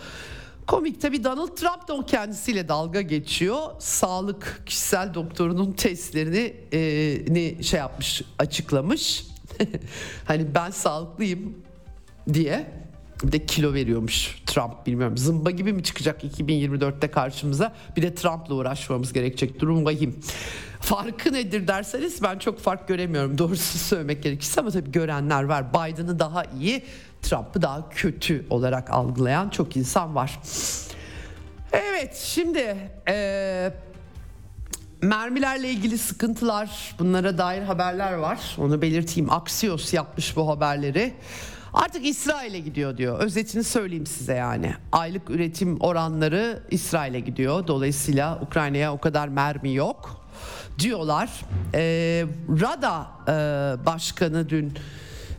[0.66, 3.59] Komik tabii Donald Trump da o kendisiyle dalga geçiyor.
[3.79, 6.81] Sağlık kişisel doktorunun testlerini e,
[7.29, 9.26] ne şey yapmış açıklamış.
[10.24, 11.55] hani ben sağlıklıyım
[12.33, 12.88] diye
[13.23, 15.19] bir de kilo veriyormuş Trump bilmiyorum.
[15.19, 17.73] Zımba gibi mi çıkacak 2024'te karşımıza?
[17.97, 19.61] Bir de Trump'la uğraşmamız gerekecek.
[19.61, 20.21] Durum vahim.
[20.81, 25.71] Farkı nedir derseniz ben çok fark göremiyorum doğrusu söylemek gerekirse ama tabii görenler var.
[25.71, 26.83] Biden'ı daha iyi,
[27.23, 30.41] Trump'ı daha kötü olarak algılayan çok insan var.
[31.73, 32.77] Evet şimdi
[33.09, 33.73] ee,
[35.03, 38.57] mermilerle ilgili sıkıntılar bunlara dair haberler var.
[38.59, 39.33] Onu belirteyim.
[39.33, 41.15] Axios yapmış bu haberleri.
[41.75, 43.19] Artık İsrail'e gidiyor diyor.
[43.19, 44.75] Özetini söyleyeyim size yani.
[44.93, 47.67] Aylık üretim oranları İsrail'e gidiyor.
[47.67, 50.25] Dolayısıyla Ukrayna'ya o kadar mermi yok
[50.79, 51.31] diyorlar.
[51.75, 53.33] Ee, Rada e,
[53.87, 54.73] başkanı dün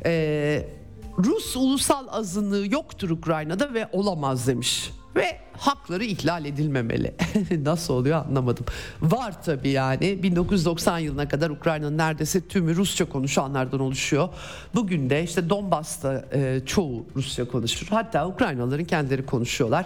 [0.06, 0.70] e,
[1.18, 4.92] Rus ulusal azınlığı yoktur Ukrayna'da ve olamaz demiş.
[5.16, 7.16] Ve hakları ihlal edilmemeli.
[7.64, 8.66] Nasıl oluyor anlamadım.
[9.02, 14.30] Var tabii yani 1990 yılına kadar Ukrayna'nın neredeyse tümü Rusça konuşanlardan oluşuyor.
[14.76, 17.88] Bugün de işte Donbas'ta e, çoğu Rusça konuşur.
[17.88, 19.86] Hatta Ukraynalıların kendileri konuşuyorlar.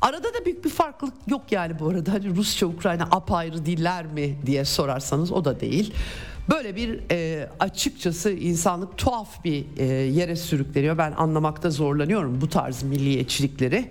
[0.00, 2.12] Arada da büyük bir farklılık yok yani bu arada.
[2.12, 5.94] Hani Rusça Ukrayna apayrı diller mi diye sorarsanız o da değil.
[6.50, 10.98] Böyle bir e, açıkçası insanlık tuhaf bir e, yere sürükleniyor.
[10.98, 13.90] Ben anlamakta zorlanıyorum bu tarz milliyetçilikleri.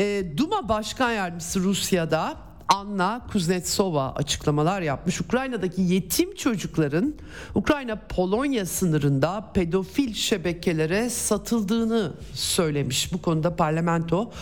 [0.00, 2.36] E, Duma Başkan Yardımcısı Rusya'da
[2.68, 5.20] Anna Kuznetsova açıklamalar yapmış.
[5.20, 7.14] Ukrayna'daki yetim çocukların
[7.54, 13.12] Ukrayna Polonya sınırında pedofil şebekelere satıldığını söylemiş.
[13.12, 14.32] Bu konuda parlamento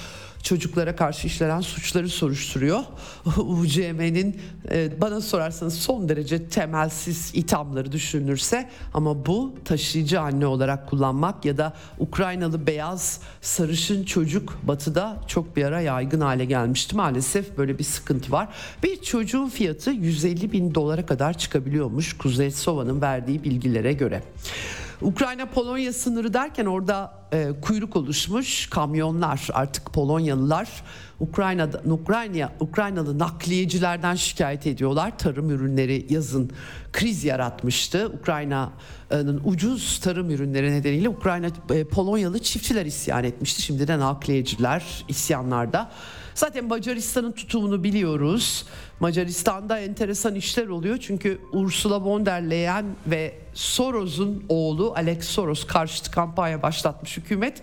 [0.42, 2.80] çocuklara karşı işlenen suçları soruşturuyor.
[3.36, 11.44] UCM'nin e, bana sorarsanız son derece temelsiz ithamları düşünülürse ama bu taşıyıcı anne olarak kullanmak
[11.44, 16.96] ya da Ukraynalı beyaz sarışın çocuk batıda çok bir ara yaygın hale gelmişti.
[16.96, 18.48] Maalesef böyle bir sıkıntı var.
[18.82, 24.22] Bir çocuğun fiyatı 150 bin dolara kadar çıkabiliyormuş Kuznetsova'nın verdiği bilgilere göre.
[25.02, 30.82] Ukrayna-Polonya sınırı derken orada e, kuyruk oluşmuş kamyonlar artık Polonyalılar
[31.20, 35.18] Ukrayna'da Ukrayna Ukraynalı nakliyecilerden şikayet ediyorlar.
[35.18, 36.50] Tarım ürünleri yazın
[36.92, 38.12] kriz yaratmıştı.
[38.20, 43.62] Ukrayna'nın ucuz tarım ürünleri nedeniyle Ukrayna e, Polonyalı çiftçiler isyan etmişti.
[43.62, 45.90] Şimdi de nakliyeciler isyanlarda.
[46.38, 48.64] Zaten Macaristan'ın tutumunu biliyoruz.
[49.00, 56.10] Macaristan'da enteresan işler oluyor çünkü Ursula von der Leyen ve Soros'un oğlu Alex Soros karşıtı
[56.10, 57.62] kampanya başlatmış hükümet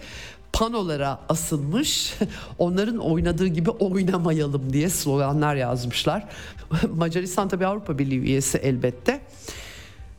[0.53, 2.13] panolara asılmış.
[2.57, 6.28] Onların oynadığı gibi oynamayalım diye sloganlar yazmışlar.
[6.95, 9.21] Macaristan tabii Avrupa Birliği üyesi elbette.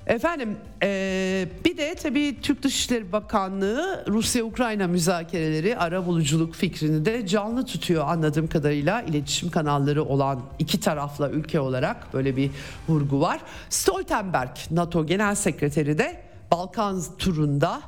[0.06, 7.66] Efendim e, bir de tabii Türk Dışişleri Bakanlığı Rusya-Ukrayna müzakereleri ara buluculuk fikrini de canlı
[7.66, 12.50] tutuyor anladığım kadarıyla iletişim kanalları olan iki tarafla ülke olarak böyle bir
[12.88, 13.40] vurgu var.
[13.68, 17.80] Stoltenberg NATO Genel Sekreteri de Balkan turunda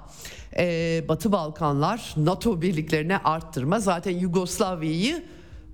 [0.56, 5.24] e, Batı Balkanlar NATO birliklerine arttırma zaten Yugoslavya'yı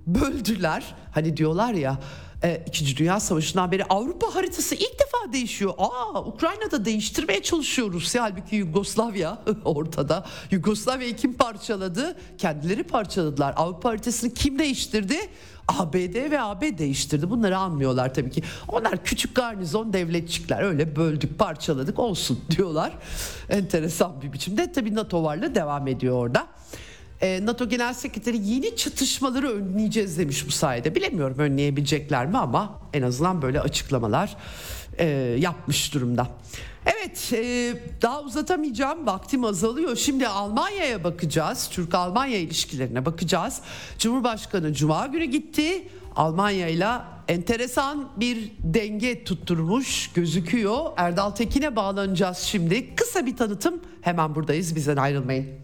[0.07, 0.95] böldüler.
[1.13, 1.99] Hani diyorlar ya
[2.45, 5.75] e, İkinci Dünya Savaşı'ndan beri Avrupa haritası ilk defa değişiyor.
[5.79, 8.23] Aa Ukrayna'da değiştirmeye çalışıyor Rusya.
[8.23, 10.25] Halbuki Yugoslavya ortada.
[10.51, 12.17] Yugoslavya'yı kim parçaladı?
[12.39, 13.55] Kendileri parçaladılar.
[13.57, 15.17] Avrupa haritasını kim değiştirdi?
[15.69, 17.31] ABD ve AB değiştirdi.
[17.31, 18.43] Bunları anmıyorlar tabii ki.
[18.69, 20.63] Onlar küçük garnizon devletçikler.
[20.63, 22.93] Öyle böldük, parçaladık olsun diyorlar.
[23.49, 24.73] Enteresan bir biçimde.
[24.73, 26.47] Tabii NATO varlığı devam ediyor orada.
[27.21, 30.95] E, NATO Genel Sekreteri yeni çatışmaları önleyeceğiz demiş bu sayede.
[30.95, 34.37] Bilemiyorum önleyebilecekler mi ama en azından böyle açıklamalar
[34.99, 35.07] e,
[35.39, 36.29] yapmış durumda.
[36.87, 39.97] Evet e, daha uzatamayacağım vaktim azalıyor.
[39.97, 41.69] Şimdi Almanya'ya bakacağız.
[41.73, 43.61] Türk-Almanya ilişkilerine bakacağız.
[43.99, 45.89] Cumhurbaşkanı Cuma günü gitti.
[46.17, 46.89] Almanya ile
[47.29, 50.79] enteresan bir denge tutturmuş gözüküyor.
[50.97, 52.95] Erdal Tekin'e bağlanacağız şimdi.
[52.97, 55.64] Kısa bir tanıtım hemen buradayız bizden ayrılmayın.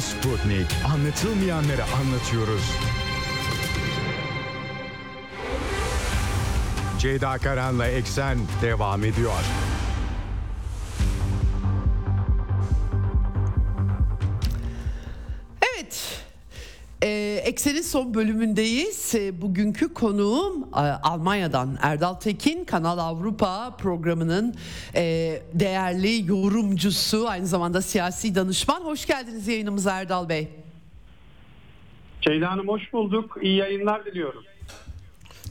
[0.00, 0.66] Sputnik.
[0.84, 2.62] Anlatılmayanları anlatıyoruz.
[6.98, 9.32] Ceyda Karan'la Eksen devam ediyor.
[17.02, 19.14] Ee, Eksen'in son bölümündeyiz.
[19.14, 24.54] Ee, bugünkü konuğum e, Almanya'dan Erdal Tekin, Kanal Avrupa programının
[24.94, 25.02] e,
[25.54, 28.80] değerli yorumcusu, aynı zamanda siyasi danışman.
[28.80, 30.48] Hoş geldiniz yayınımıza Erdal Bey.
[32.20, 33.38] Ceyda Hanım hoş bulduk.
[33.42, 34.44] İyi yayınlar diliyorum.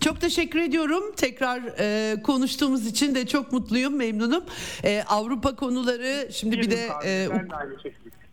[0.02, 1.04] Çok teşekkür ediyorum.
[1.18, 4.44] Tekrar e, konuştuğumuz için de çok mutluyum, memnunum.
[4.84, 6.90] E, Avrupa konuları şimdi bir de...
[7.06, 8.25] E, ben de aynı şekilde.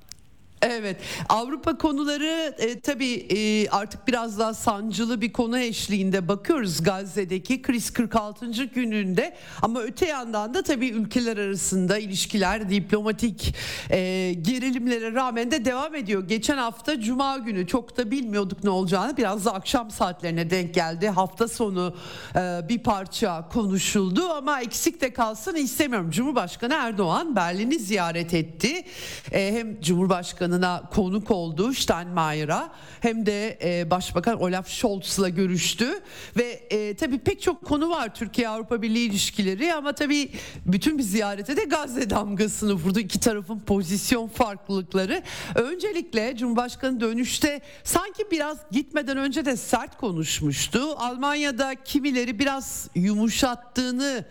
[0.63, 0.97] Evet
[1.29, 7.91] Avrupa konuları e, tabii e, artık biraz daha sancılı bir konu eşliğinde bakıyoruz Gazze'deki kriz
[7.93, 8.47] 46.
[8.65, 13.55] gününde ama öte yandan da tabii ülkeler arasında ilişkiler diplomatik
[13.91, 16.29] e, gerilimlere rağmen de devam ediyor.
[16.29, 21.09] Geçen hafta Cuma günü çok da bilmiyorduk ne olacağını biraz da akşam saatlerine denk geldi.
[21.09, 21.97] Hafta sonu
[22.37, 26.11] e, bir parça konuşuldu ama eksik de kalsın istemiyorum.
[26.11, 28.85] Cumhurbaşkanı Erdoğan Berlin'i ziyaret etti.
[29.33, 35.89] E, hem Cumhurbaşkanı Başkanı'na konuk oldu Steinmeier'a hem de e, Başbakan Olaf Scholz'la görüştü
[36.37, 40.33] ve e, tabii pek çok konu var Türkiye Avrupa Birliği ilişkileri ama tabii
[40.67, 45.23] bütün bir ziyarete de Gazze damgasını vurdu iki tarafın pozisyon farklılıkları.
[45.55, 50.81] Öncelikle Cumhurbaşkanı dönüşte sanki biraz gitmeden önce de sert konuşmuştu.
[50.97, 54.25] Almanya'da kimileri biraz yumuşattığını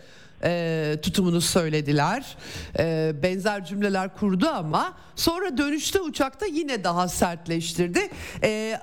[0.44, 2.36] e, tutumunu söylediler.
[2.78, 8.08] E, benzer cümleler kurdu ama sonra dönüşte uçakta yine daha sertleştirdi.
[8.42, 8.80] E,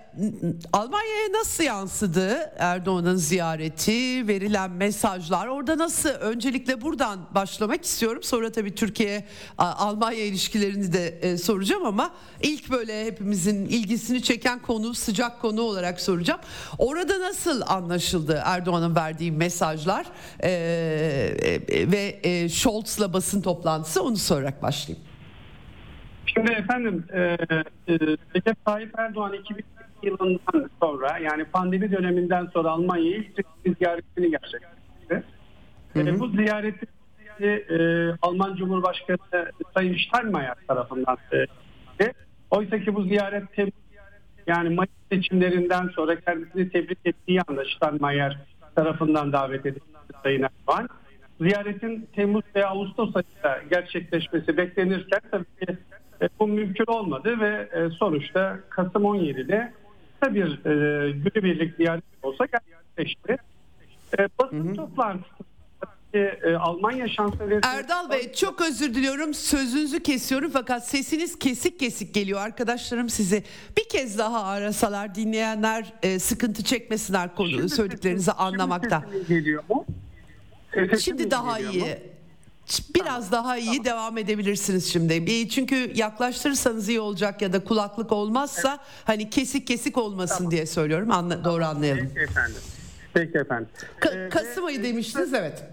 [0.73, 5.47] Almanya'ya nasıl yansıdı Erdoğan'ın ziyareti, verilen mesajlar?
[5.47, 6.09] Orada nasıl?
[6.09, 8.23] Öncelikle buradan başlamak istiyorum.
[8.23, 9.25] Sonra tabii Türkiye
[9.57, 16.01] Almanya ilişkilerini de e, soracağım ama ilk böyle hepimizin ilgisini çeken konu, sıcak konu olarak
[16.01, 16.41] soracağım.
[16.77, 20.05] Orada nasıl anlaşıldı Erdoğan'ın verdiği mesajlar?
[20.43, 21.48] E,
[21.91, 25.05] ve e, Scholz'la basın toplantısı onu sorarak başlayayım.
[26.25, 27.37] Şimdi efendim e, e,
[28.35, 29.65] Recep Tayyip Erdoğan 2002
[30.03, 35.23] yılından sonra yani pandemi döneminden sonra Almanya'ya ilk ziyaretini gerçekleştirdi.
[35.95, 36.85] E, bu ziyareti
[37.41, 39.17] e, Alman Cumhurbaşkanı
[39.73, 41.17] Sayın Steinmeier tarafından
[42.01, 42.13] e,
[42.51, 43.43] oysa ki bu ziyaret
[44.47, 48.37] yani Mayıs seçimlerinden sonra kendisini tebrik ettiği anda Steinmeier
[48.75, 49.83] tarafından davet edildi
[50.23, 50.89] Sayın Erdoğan
[51.41, 55.77] ziyaretin Temmuz ve Ağustos ayında gerçekleşmesi beklenirken tabii ki
[56.21, 59.73] e, bu mümkün olmadı ve e, sonuçta Kasım 17'de
[60.19, 63.37] kısa bir e, günübirlik ziyaret olsa gerçekleşti.
[64.19, 65.43] E, basın toplantısı
[66.13, 72.39] e, Almanya şansölye Erdal Bey çok özür diliyorum sözünüzü kesiyorum fakat sesiniz kesik kesik geliyor
[72.39, 73.43] arkadaşlarım sizi
[73.77, 79.03] bir kez daha arasalar dinleyenler e, sıkıntı çekmesinler konu Şimdi söylediklerinizi sesim- anlamakta.
[79.11, 79.85] Şimdi geliyor mu?
[80.73, 81.59] Sesim Şimdi daha mu?
[81.71, 81.97] iyi.
[82.95, 85.25] Biraz daha iyi devam edebilirsiniz şimdi.
[85.25, 91.11] Bir çünkü yaklaştırırsanız iyi olacak ya da kulaklık olmazsa hani kesik kesik olmasın diye söylüyorum.
[91.11, 92.07] Anla, doğru anlayalım.
[92.15, 92.61] Peki efendim.
[93.13, 93.67] Peki efendim.
[93.99, 95.63] Ka- Ee, Kasım ayı demiştiniz evet.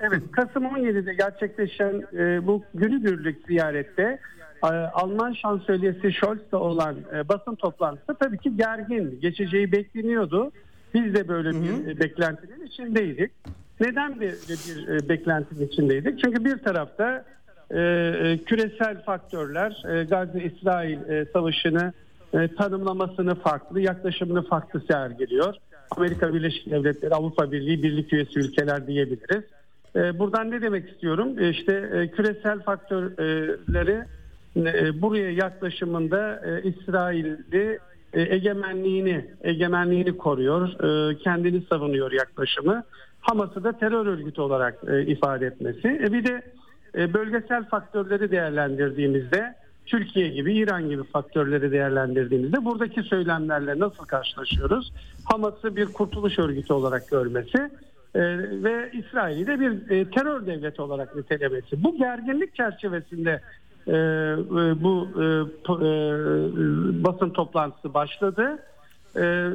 [0.00, 4.18] Evet, Kasım 17'de gerçekleşen e, bu günübirlik ziyarette
[4.64, 9.18] e, Alman şansölyesi Scholz'la olan e, basın toplantısı tabii ki gergin.
[9.22, 10.52] Geçeceği bekleniyordu.
[10.94, 13.32] Biz de böyle bir e, beklentinin içindeydik.
[13.80, 16.20] Neden bir, bir e, beklentinin içindeydik?
[16.24, 17.24] Çünkü bir tarafta
[17.70, 21.92] e, e, küresel faktörler e, Gazze-İsrail e, savaşını
[22.34, 25.54] e, tanımlamasını farklı, yaklaşımını farklı sergiliyor.
[25.90, 29.44] Amerika Birleşik Devletleri, Avrupa Birliği, birlik üyesi ülkeler diyebiliriz.
[29.96, 31.38] E, buradan ne demek istiyorum?
[31.38, 34.04] E, işte e, küresel faktörleri
[34.56, 37.78] e, buraya yaklaşımında e, İsrail'i
[38.12, 42.84] e, egemenliğini egemenliğini koruyor, e, kendini savunuyor yaklaşımı.
[43.20, 45.88] Hamas'ı da terör örgütü olarak e, ifade etmesi.
[45.88, 46.42] E, bir de
[46.94, 49.54] e, bölgesel faktörleri değerlendirdiğimizde
[49.86, 54.92] Türkiye gibi, İran gibi faktörleri değerlendirdiğimizde buradaki söylemlerle nasıl karşılaşıyoruz?
[55.24, 57.58] Hamas'ı bir kurtuluş örgütü olarak görmesi
[58.14, 58.20] e,
[58.62, 61.84] ve İsrail'i de bir e, terör devleti olarak nitelemesi.
[61.84, 63.40] Bu gerginlik çerçevesinde
[63.86, 63.94] e, e,
[64.82, 65.84] bu e, e,
[67.04, 68.58] basın toplantısı başladı.
[69.16, 69.50] E,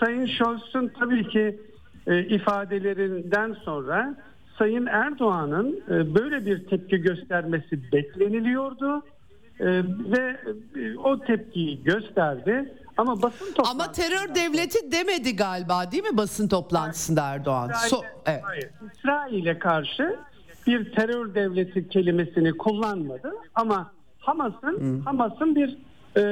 [0.00, 1.60] Sayın Scholz'un tabii ki
[2.08, 4.14] e, ifadelerinden sonra
[4.58, 9.02] Sayın Erdoğan'ın e, böyle bir tepki göstermesi bekleniliyordu
[9.60, 10.36] e, ve
[10.76, 12.74] e, o tepkiyi gösterdi.
[12.96, 17.70] Ama basın Ama terör devleti demedi galiba değil mi basın toplantısında Erdoğan?
[17.70, 17.96] İsrail'e, So,
[18.26, 18.40] evet.
[18.44, 20.16] hayır, İsrail'e karşı
[20.66, 25.78] bir terör devleti kelimesini kullanmadı ama Hamas'ın Hamas'ın bir
[26.16, 26.22] e,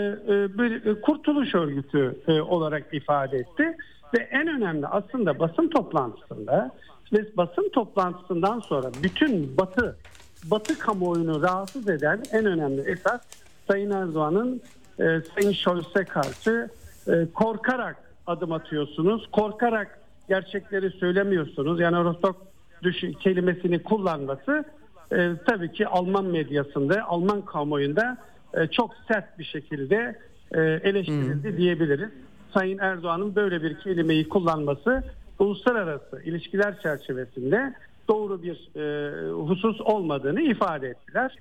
[0.58, 3.76] bir kurtuluş örgütü e, olarak ifade etti
[4.14, 6.70] ve en önemli aslında basın toplantısında
[7.12, 9.96] ve basın toplantısından sonra bütün Batı
[10.44, 13.20] Batı kamuoyunu rahatsız eden en önemli esas
[13.68, 14.62] Sayın Erdoğan'ın
[14.98, 16.68] e, Sayın Scholz'e karşı
[17.08, 17.96] e, korkarak
[18.26, 19.28] adım atıyorsunuz.
[19.32, 21.80] Korkarak gerçekleri söylemiyorsunuz.
[21.80, 22.36] Yani Rostok
[22.82, 24.64] düşün, kelimesini kullanması
[25.12, 28.16] e, tabii ki Alman medyasında, Alman kamuoyunda
[28.54, 30.18] e, çok sert bir şekilde
[30.52, 32.10] e, eleştirildi diyebiliriz.
[32.56, 35.04] Sayın Erdoğan'ın böyle bir kelimeyi kullanması
[35.38, 37.74] uluslararası ilişkiler çerçevesinde
[38.08, 41.36] doğru bir e, husus olmadığını ifade ettiler.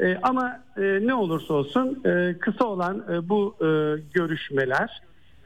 [0.00, 3.66] E, ama e, ne olursa olsun e, kısa olan e, bu e,
[4.14, 5.02] görüşmeler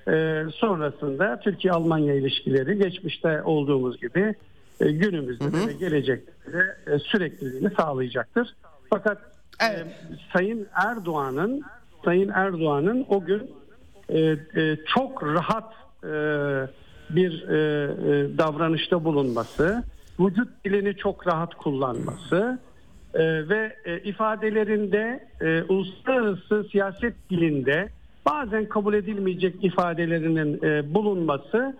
[0.08, 4.34] e, sonrasında Türkiye-Almanya ilişkileri geçmişte olduğumuz gibi
[4.80, 8.54] e, günümüzde de ve gelecekte de e, sürekliliğini sağlayacaktır.
[8.90, 9.18] Fakat
[9.60, 9.86] Evet.
[9.86, 11.62] e, Sayın Erdoğan'ın
[12.04, 13.50] Sayın Erdoğan'ın o gün
[14.12, 14.20] e,
[14.60, 15.72] e, çok rahat
[16.04, 16.08] e,
[17.10, 19.84] bir e, e, davranışta bulunması,
[20.20, 22.58] vücut dilini çok rahat kullanması
[23.14, 27.88] e, ve e, ifadelerinde e, uluslararası siyaset dilinde
[28.26, 31.76] bazen kabul edilmeyecek ifadelerinin e, bulunması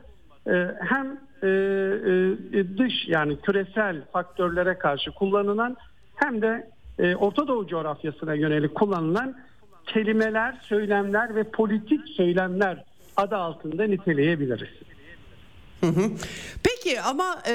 [0.47, 1.07] e, hem
[1.43, 5.77] e, e, dış yani küresel faktörlere karşı kullanılan
[6.15, 9.37] hem de e, Orta Doğu coğrafyasına yönelik kullanılan
[9.93, 12.85] kelimeler, söylemler ve politik söylemler
[13.17, 14.69] adı altında niteleyebiliriz.
[16.65, 17.53] Peki ama e,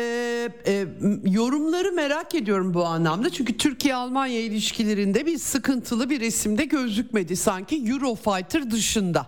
[0.67, 0.85] e,
[1.25, 3.29] yorumları merak ediyorum bu anlamda.
[3.29, 9.27] Çünkü Türkiye-Almanya ilişkilerinde bir sıkıntılı bir resimde gözükmedi sanki Eurofighter dışında.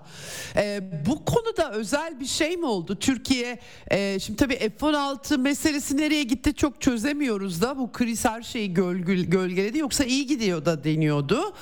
[0.55, 2.95] E, bu konuda özel bir şey mi oldu?
[2.99, 3.59] Türkiye
[3.91, 9.23] e, şimdi tabii F-16 meselesi nereye gitti çok çözemiyoruz da bu kriz her şeyi gölgül,
[9.23, 11.53] gölgeledi yoksa iyi gidiyor da deniyordu.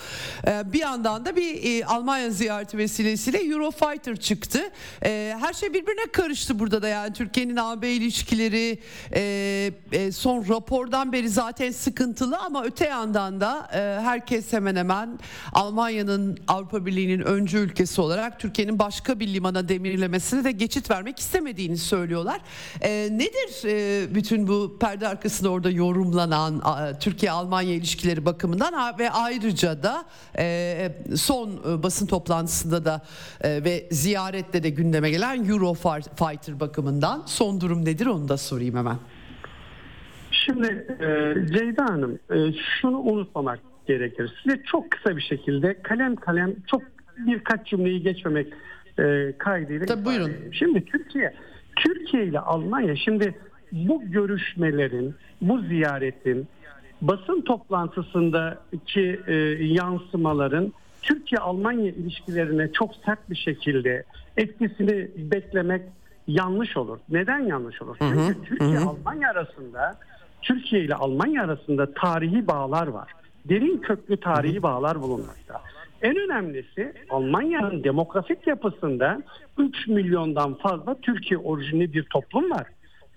[0.48, 4.72] E, bir yandan da bir e, Almanya ziyareti vesilesiyle Eurofighter çıktı.
[5.06, 11.14] E, her şey birbirine karıştı burada da yani Türkiye'nin AB ilişkileri e, e, son rapordan
[11.14, 15.20] beri zaten sıkıntılı ama öte yandan da e, herkes hemen hemen
[15.54, 21.78] Almanya'nın Avrupa Birliği'nin öncü ülkesi olarak Türkiye'nin başka bir limana demirlemesine de geçit vermek istemediğini
[21.78, 22.42] söylüyorlar.
[22.82, 29.84] E, nedir e, bütün bu perde arkasında orada yorumlanan a, Türkiye-Almanya ilişkileri bakımından ve ayrıca
[29.84, 30.06] da
[30.38, 33.02] e, son e, basın toplantısında da
[33.42, 38.98] e, ve ziyarette de gündeme gelen Eurofighter bakımından son durum nedir da sorayım hemen.
[40.32, 40.68] Şimdi
[41.00, 44.34] e, Ceyda Hanım e, şunu unutmamak gerekir.
[44.44, 46.82] Size çok kısa bir şekilde kalem kalem çok
[47.18, 48.54] birkaç cümleyi geçmemek
[49.00, 50.32] e, kaydıyla Tabii, buyurun.
[50.52, 51.34] Şimdi Türkiye
[51.76, 53.36] Türkiye ile Almanya şimdi
[53.72, 56.48] bu görüşmelerin, bu ziyaretin
[57.02, 64.04] basın toplantısındaki e, yansımaların Türkiye-Almanya ilişkilerine çok sert bir şekilde
[64.38, 65.82] etkisini beklemek
[66.28, 67.00] yanlış olur.
[67.10, 67.96] Neden yanlış olur?
[68.00, 69.96] Çünkü Türkiye-Almanya arasında
[70.42, 73.12] Türkiye ile Almanya arasında tarihi bağlar var.
[73.46, 75.62] Derin köklü tarihi bağlar bulunmakta.
[76.02, 79.22] En önemlisi Almanya'nın demografik yapısında
[79.58, 82.68] 3 milyondan fazla Türkiye orijinli bir toplum var.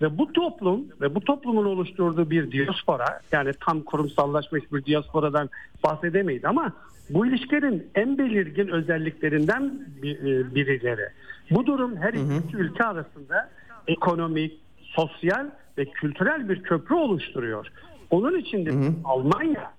[0.01, 5.49] Ve bu toplum ve bu toplumun oluşturduğu bir diaspora yani tam kurumsallaşmış bir diasporadan
[5.83, 6.73] bahsedemeyiz ama
[7.09, 11.09] bu ilişkilerin en belirgin özelliklerinden e, birileri.
[11.51, 13.49] Bu durum her iki ülke arasında
[13.87, 15.45] ekonomik, sosyal
[15.77, 17.67] ve kültürel bir köprü oluşturuyor.
[18.09, 18.71] Onun için de
[19.05, 19.71] Almanya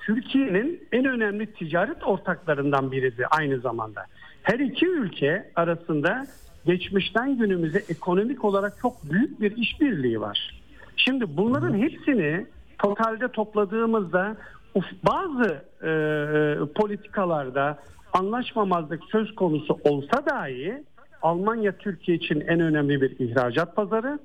[0.00, 4.06] Türkiye'nin en önemli ticaret ortaklarından biridir aynı zamanda.
[4.42, 6.26] Her iki ülke arasında
[6.66, 10.62] geçmişten günümüze ekonomik olarak çok büyük bir işbirliği var.
[10.96, 12.46] Şimdi bunların hepsini
[12.78, 14.36] totalde topladığımızda
[15.02, 15.92] bazı e,
[16.74, 17.78] politikalarda
[18.12, 20.84] anlaşmamazlık söz konusu olsa dahi
[21.22, 24.18] Almanya Türkiye için en önemli bir ihracat pazarı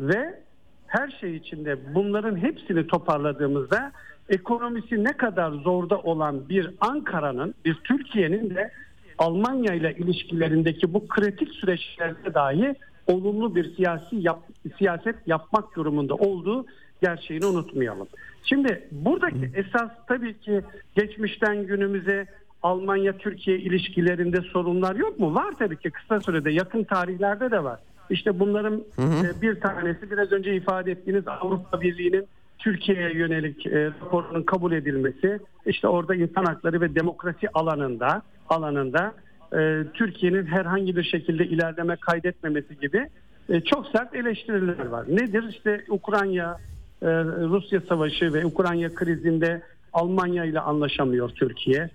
[0.00, 0.40] ve
[0.86, 3.92] her şey içinde bunların hepsini toparladığımızda
[4.28, 8.70] ekonomisi ne kadar zorda olan bir Ankara'nın, bir Türkiye'nin de
[9.18, 12.74] Almanya ile ilişkilerindeki bu kritik süreçlerde dahi
[13.06, 14.38] olumlu bir siyasi yap,
[14.78, 16.66] siyaset yapmak durumunda olduğu
[17.02, 18.08] gerçeğini unutmayalım.
[18.44, 20.60] Şimdi buradaki esas tabii ki
[20.96, 22.26] geçmişten günümüze
[22.64, 25.34] Almanya-Türkiye ilişkilerinde sorunlar yok mu?
[25.34, 27.80] Var tabii ki kısa sürede yakın tarihlerde de var.
[28.10, 29.26] İşte bunların hı hı.
[29.26, 32.26] E, bir tanesi biraz önce ifade ettiğiniz Avrupa Birliği'nin
[32.58, 39.14] Türkiye'ye yönelik e, raporunun kabul edilmesi, işte orada insan hakları ve demokrasi alanında alanında
[39.56, 43.08] e, Türkiye'nin herhangi bir şekilde ilerleme kaydetmemesi gibi
[43.48, 45.04] e, çok sert eleştiriler var.
[45.08, 45.44] Nedir?
[45.50, 46.58] İşte Ukrayna
[47.02, 49.62] e, Rusya savaşı ve Ukrayna krizinde
[49.92, 51.90] Almanya ile anlaşamıyor Türkiye.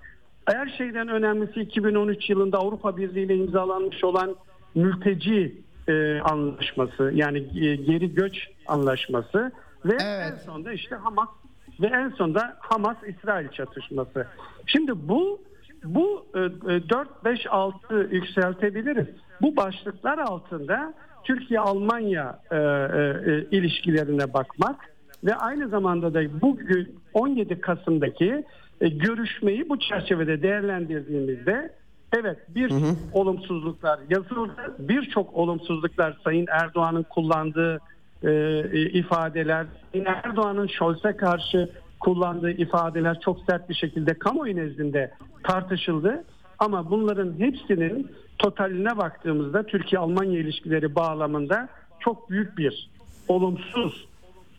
[0.49, 4.35] Her şeyden önemlisi 2013 yılında Avrupa Birliği ile imzalanmış olan
[4.75, 9.51] mülteci e, anlaşması yani e, geri göç anlaşması
[9.85, 10.33] ve evet.
[10.33, 11.29] en sonunda işte Hamas
[11.81, 14.27] ve en sonunda Hamas İsrail çatışması.
[14.65, 15.41] Şimdi bu
[15.83, 16.39] bu e,
[16.89, 19.07] 4 5 6 yükseltebiliriz.
[19.41, 20.93] Bu başlıklar altında
[21.23, 24.75] Türkiye Almanya e, e, ilişkilerine bakmak
[25.23, 28.43] ve aynı zamanda da bugün 17 Kasım'daki
[28.82, 31.73] e, görüşmeyi bu çerçevede değerlendirdiğimizde
[32.17, 32.95] evet bir hı hı.
[33.13, 34.75] olumsuzluklar yazıldı.
[34.80, 37.80] Birçok olumsuzluklar Sayın Erdoğan'ın kullandığı
[38.23, 38.32] e,
[38.73, 41.69] e ifadeler, Sayın Erdoğan'ın Scholz'e karşı
[41.99, 45.11] kullandığı ifadeler çok sert bir şekilde kamuoyu nezdinde
[45.43, 46.23] tartışıldı.
[46.59, 51.69] Ama bunların hepsinin totaline baktığımızda Türkiye-Almanya ilişkileri bağlamında
[51.99, 52.89] çok büyük bir
[53.27, 54.07] olumsuz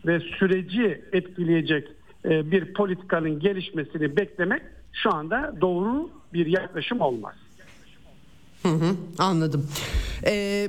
[0.07, 1.89] ve süreci etkileyecek
[2.25, 4.62] bir politikanın gelişmesini beklemek
[4.93, 7.35] şu anda doğru bir yaklaşım olmaz.
[8.62, 9.68] Hı hı, anladım.
[10.27, 10.68] Ee, e,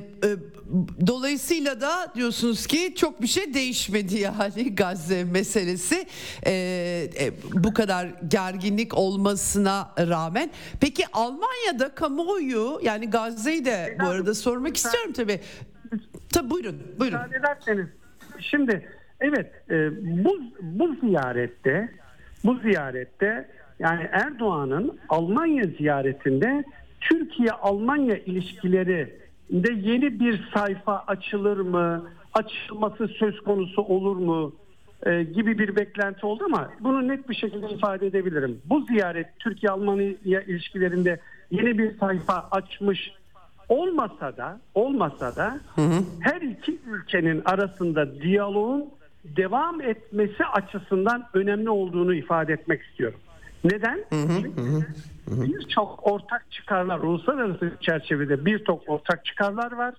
[1.06, 6.06] dolayısıyla da diyorsunuz ki çok bir şey değişmedi yani Gazze meselesi
[6.46, 6.52] e,
[7.20, 10.50] e, bu kadar gerginlik olmasına rağmen.
[10.80, 15.40] Peki Almanya'da kamuoyu yani Gazze'yi de bu arada sormak istiyorum tabii.
[16.32, 16.82] Tabii buyurun.
[16.98, 17.18] buyurun.
[18.38, 18.88] Şimdi
[19.22, 19.90] Evet, e,
[20.24, 21.88] bu bu ziyarette
[22.44, 23.48] bu ziyarette
[23.78, 26.64] yani Erdoğan'ın Almanya ziyaretinde
[27.00, 34.52] Türkiye-Almanya ilişkilerinde yeni bir sayfa açılır mı, açılması söz konusu olur mu
[35.06, 38.60] e, gibi bir beklenti oldu ama bunu net bir şekilde ifade edebilirim.
[38.64, 41.20] Bu ziyaret Türkiye-Almanya ilişkilerinde
[41.50, 43.12] yeni bir sayfa açmış
[43.68, 46.02] olmasa da olmasa da hı hı.
[46.20, 48.84] her iki ülkenin arasında diyaloğun
[49.24, 53.20] devam etmesi açısından önemli olduğunu ifade etmek istiyorum.
[53.64, 54.04] Neden?
[54.10, 54.86] Çünkü
[55.28, 59.94] birçok ortak çıkarlar, uluslararası çerçevede birçok ortak çıkarlar var.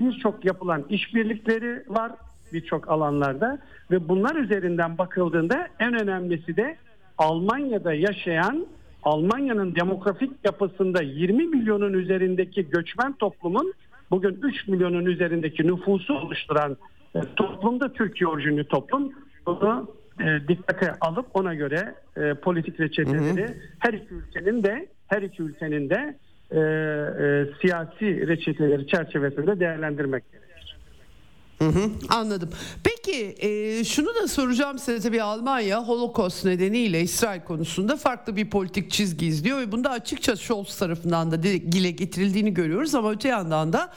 [0.00, 2.12] Birçok yapılan işbirlikleri var
[2.52, 3.58] birçok alanlarda
[3.90, 6.76] ve bunlar üzerinden bakıldığında en önemlisi de
[7.18, 8.66] Almanya'da yaşayan
[9.02, 13.74] Almanya'nın demografik yapısında 20 milyonun üzerindeki göçmen toplumun
[14.10, 16.76] bugün 3 milyonun üzerindeki nüfusu oluşturan
[17.36, 19.12] toplumda Türkiye orijinli toplum
[19.46, 23.54] bunu e, dikkate alıp ona göre e, politik reçeteleri hı hı.
[23.78, 26.18] her iki ülkenin de her iki ülkenin de
[26.50, 30.44] e, e, siyasi reçeteleri çerçevesinde değerlendirmek gerekir.
[31.58, 32.50] Hı hı, anladım.
[32.84, 38.90] Peki e, şunu da soracağım size tabii Almanya Holocaust nedeniyle İsrail konusunda farklı bir politik
[38.90, 43.90] çizgi izliyor ve bunda açıkça Scholz tarafından da dile getirildiğini görüyoruz ama öte yandan da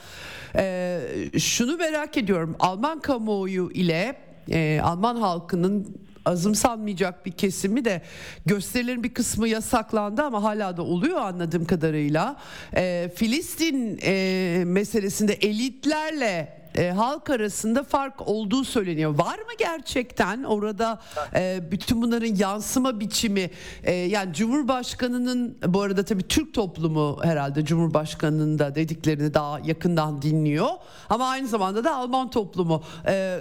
[0.56, 1.00] e,
[1.38, 4.16] şunu merak ediyorum Alman kamuoyu ile
[4.50, 8.02] e, Alman halkının azımsanmayacak bir kesimi de
[8.46, 12.36] gösterilerin bir kısmı yasaklandı ama hala da oluyor anladığım kadarıyla.
[12.76, 19.18] E, Filistin e, meselesinde elitlerle e, halk arasında fark olduğu söyleniyor.
[19.18, 21.00] Var mı gerçekten orada
[21.34, 23.50] e, bütün bunların yansıma biçimi
[23.82, 30.68] e, yani Cumhurbaşkanının bu arada tabii Türk toplumu herhalde Cumhurbaşkanının da dediklerini daha yakından dinliyor
[31.08, 33.40] ama aynı zamanda da Alman toplumu e,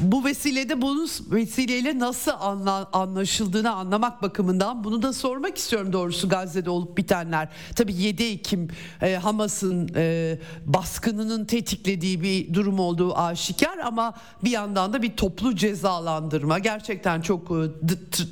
[0.00, 6.70] bu vesilede bunun vesileyle nasıl anla, anlaşıldığını anlamak bakımından bunu da sormak istiyorum doğrusu Gazze'de
[6.70, 7.48] olup bitenler.
[7.76, 8.68] Tabii 7 Ekim
[9.02, 14.14] e, Hamas'ın e, baskınının tetiklediği bir durum olduğu aşikar ama
[14.44, 17.54] bir yandan da bir toplu cezalandırma gerçekten çok e,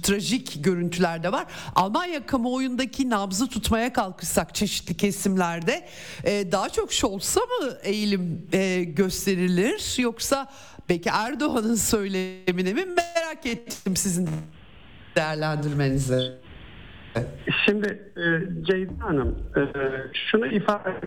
[0.03, 1.47] trajik görüntüler de var.
[1.75, 5.87] Almanya kamuoyundaki nabzı tutmaya kalkışsak çeşitli kesimlerde
[6.25, 10.47] e, daha çok Scholz'a mı eğilim e, gösterilir yoksa
[10.89, 14.29] belki Erdoğan'ın söylemini mi merak ettim sizin
[15.17, 16.33] değerlendirmenizi.
[17.67, 18.25] Şimdi e,
[18.65, 19.63] Ceyda Hanım e,
[20.13, 21.01] şunu ifade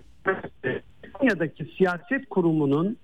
[1.14, 2.98] Konya'daki siyaset kurumunun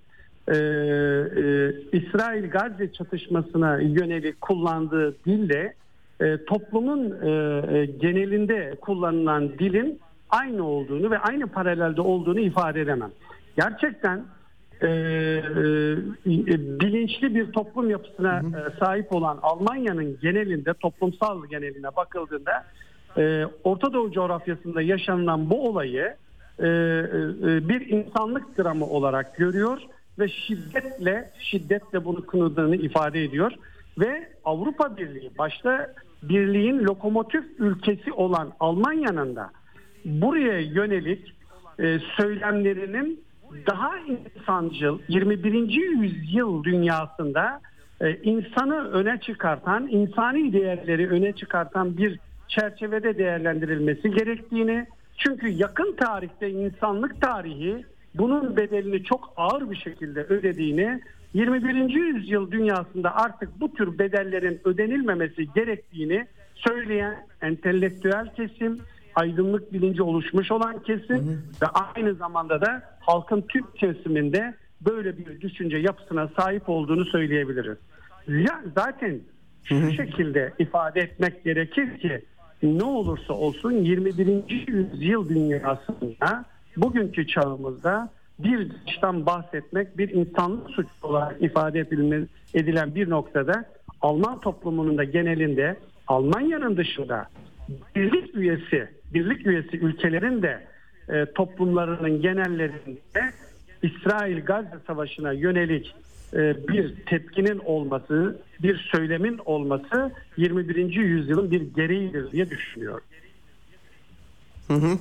[0.50, 5.74] e, e, İsrail-Gazze çatışmasına yönelik kullandığı dille
[6.22, 7.30] e, toplumun e,
[7.78, 10.00] e, genelinde kullanılan dilin
[10.30, 13.12] aynı olduğunu ve aynı paralelde olduğunu ifade edemem.
[13.58, 14.24] Gerçekten
[14.82, 14.92] e, e,
[16.80, 22.66] bilinçli bir toplum yapısına e, sahip olan Almanya'nın genelinde toplumsal geneline bakıldığında
[23.18, 26.16] e, Orta Doğu coğrafyasında yaşanılan bu olayı
[26.60, 29.82] e, e, bir insanlık dramı olarak görüyor
[30.20, 33.52] ve şiddetle şiddetle bunu kınadığını ifade ediyor
[34.00, 35.94] ve Avrupa Birliği başta
[36.24, 39.52] birliğin lokomotif ülkesi olan Almanya'nın da
[40.06, 41.34] buraya yönelik
[41.80, 43.24] e, söylemlerinin
[43.68, 45.54] daha insancıl 21.
[46.02, 47.62] yüzyıl dünyasında
[48.02, 54.88] e, insanı öne çıkartan, insani değerleri öne çıkartan bir çerçevede değerlendirilmesi gerektiğini
[55.18, 61.02] çünkü yakın tarihte insanlık tarihi bunun bedelini çok ağır bir şekilde ödediğini
[61.34, 61.90] 21.
[61.90, 68.80] yüzyıl dünyasında artık bu tür bedellerin ödenilmemesi gerektiğini söyleyen entelektüel kesim,
[69.16, 71.38] aydınlık bilinci oluşmuş olan kesim hı hı.
[71.62, 77.78] ve aynı zamanda da halkın tüm kesiminde böyle bir düşünce yapısına sahip olduğunu söyleyebiliriz.
[78.28, 79.20] Ya zaten
[79.64, 79.92] şu hı hı.
[79.92, 82.22] şekilde ifade etmek gerekir ki
[82.64, 84.44] ne olursa olsun 21.
[84.68, 86.46] yüzyıl dünyasında
[86.78, 88.10] bugünkü çağımızda
[88.40, 91.80] bir dıştan bahsetmek bir insanlık suçu olarak ifade
[92.54, 93.66] edilen bir noktada
[94.02, 95.78] Alman toplumunun da genelinde
[96.08, 97.28] Almanya'nın dışında
[97.96, 100.68] birlik üyesi birlik üyesi ülkelerin de
[101.10, 103.32] e, toplumlarının genellerinde
[103.84, 105.96] İsrail Gazze Savaşı'na yönelik
[106.34, 110.96] e, bir tepkinin olması, bir söylemin olması 21.
[110.96, 113.04] yüzyılın bir gereğidir diye düşünüyorum.
[114.70, 114.98] Hı hı.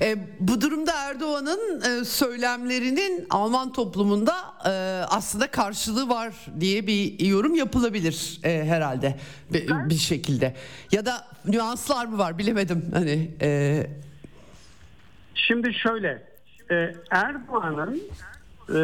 [0.00, 4.34] E, bu durumda Erdoğan'ın e, söylemlerinin Alman toplumunda
[4.64, 4.70] e,
[5.10, 9.18] aslında karşılığı var diye bir yorum yapılabilir e, herhalde
[9.52, 10.54] bir, bir şekilde.
[10.92, 13.30] Ya da nüanslar mı var bilemedim hani.
[13.42, 13.86] E...
[15.34, 16.22] Şimdi şöyle
[16.70, 18.02] e, Erdoğan'ın
[18.68, 18.78] e,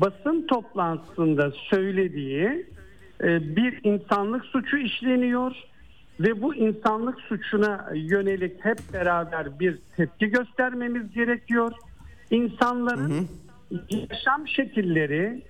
[0.00, 2.66] basın toplantısında söylediği
[3.22, 5.56] e, bir insanlık suçu işleniyor
[6.20, 11.72] ve bu insanlık suçuna yönelik hep beraber bir tepki göstermemiz gerekiyor.
[12.30, 14.06] İnsanların hı hı.
[14.10, 15.42] yaşam şekilleri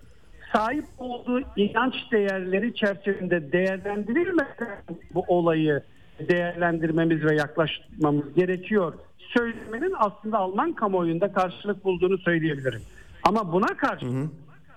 [0.52, 4.78] sahip olduğu inanç değerleri çerçevesinde değerlendirilmeden
[5.14, 5.82] bu olayı
[6.28, 8.94] değerlendirmemiz ve yaklaşmamız gerekiyor.
[9.18, 12.82] Söylemenin aslında Alman kamuoyunda karşılık bulduğunu söyleyebilirim.
[13.22, 14.06] Ama buna karşı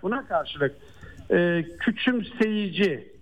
[0.03, 0.75] buna karşılık
[1.31, 3.18] e, küçümseyici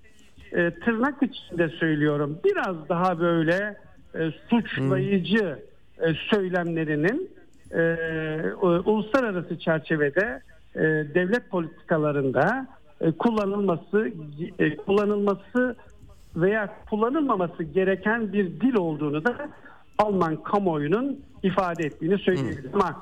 [0.51, 3.77] e, tırnak içinde söylüyorum biraz daha böyle
[4.15, 5.59] e, suçlayıcı
[6.01, 7.29] e, söylemlerinin
[7.71, 7.97] e,
[8.61, 10.41] uluslararası çerçevede
[10.75, 10.81] e,
[11.13, 12.67] devlet politikalarında
[13.01, 14.11] e, kullanılması
[14.59, 15.75] e, kullanılması
[16.35, 19.49] veya kullanılmaması gereken bir dil olduğunu da
[19.97, 22.69] Alman kamuoyunun ifade ettiğini söyleyebilirim.
[22.73, 23.01] Ama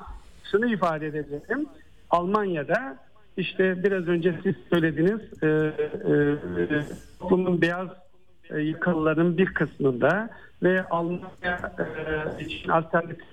[0.50, 1.66] şunu ifade edebilirim.
[2.10, 2.96] Almanya'da
[3.36, 5.72] işte biraz önce siz söylediniz e, e,
[7.20, 7.88] toplumun beyaz
[8.50, 10.30] e, yıkılıların bir kısmında
[10.62, 11.74] ve Almanya
[12.38, 13.24] e, için alternatif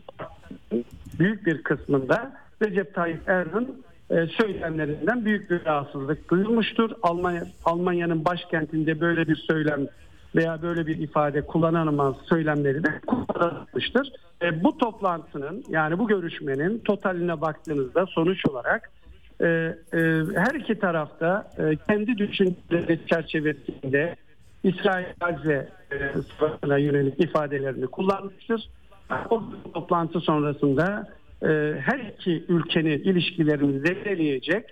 [1.19, 3.67] büyük bir kısmında Recep Tayyip Erdoğan
[4.09, 6.91] e, söylemlerinden büyük bir rahatsızlık duyulmuştur.
[7.03, 9.87] Almanya Almanya'nın başkentinde böyle bir söylem
[10.35, 14.11] veya böyle bir ifade kullanılamaz söylemleri de kullanılmıştır.
[14.41, 18.91] E, bu toplantının yani bu görüşmenin totaline baktığınızda sonuç olarak
[19.41, 19.99] e, e,
[20.35, 24.15] her iki tarafta e, kendi düşünceleri çerçevesinde
[24.63, 28.69] İsrail Gazze e, yönelik ifadelerini kullanmıştır.
[29.29, 29.43] O
[29.73, 31.07] toplantı sonrasında
[31.41, 31.47] e,
[31.79, 34.65] her iki ülkenin ilişkilerini zedeleyecek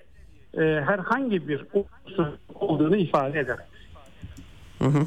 [0.57, 1.65] e, herhangi bir
[2.55, 3.57] olduğunu ifade eder.
[4.81, 5.05] Hı hı.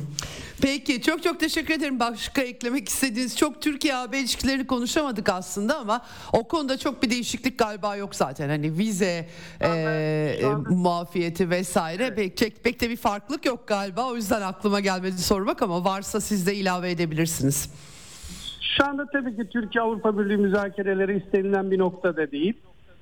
[0.62, 2.00] Peki çok çok teşekkür ederim.
[2.00, 6.00] Başka eklemek istediğiniz çok Türkiye-AB ilişkilerini konuşamadık aslında ama
[6.32, 8.48] o konuda çok bir değişiklik galiba yok zaten.
[8.48, 9.28] Hani vize
[9.60, 12.38] e, e, muafiyeti vesaire evet.
[12.38, 14.10] pek, pek de bir farklılık yok galiba.
[14.10, 17.70] O yüzden aklıma gelmedi sormak ama varsa siz de ilave edebilirsiniz.
[18.60, 22.54] Şu anda tabii ki Türkiye Avrupa Birliği müzakereleri istenilen bir noktada değil.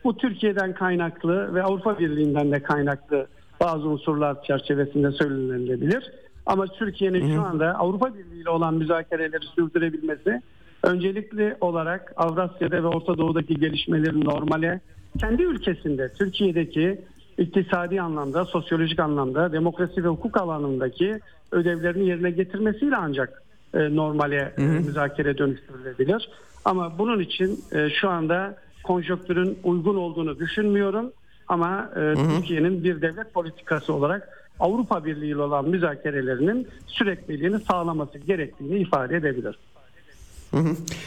[0.04, 3.26] bu Türkiye'den kaynaklı ve Avrupa Birliği'nden de kaynaklı
[3.60, 6.21] bazı unsurlar çerçevesinde söylenebilir.
[6.46, 10.42] Ama Türkiye'nin şu anda Avrupa Birliği ile olan müzakereleri sürdürebilmesi
[10.82, 14.80] öncelikli olarak Avrasya'da ve Orta Doğu'daki gelişmelerin normale
[15.18, 17.00] kendi ülkesinde Türkiye'deki
[17.38, 21.20] iktisadi anlamda, sosyolojik anlamda, demokrasi ve hukuk alanındaki
[21.52, 23.42] ödevlerini yerine getirmesiyle ancak
[23.74, 26.30] e, normale e, müzakere dönüştürülebilir.
[26.64, 31.12] Ama bunun için e, şu anda konjonktürün uygun olduğunu düşünmüyorum.
[31.48, 38.78] Ama e, Türkiye'nin bir devlet politikası olarak Avrupa Birliği ile olan müzakerelerinin sürekliliğini sağlaması gerektiğini
[38.78, 39.58] ifade edebilir.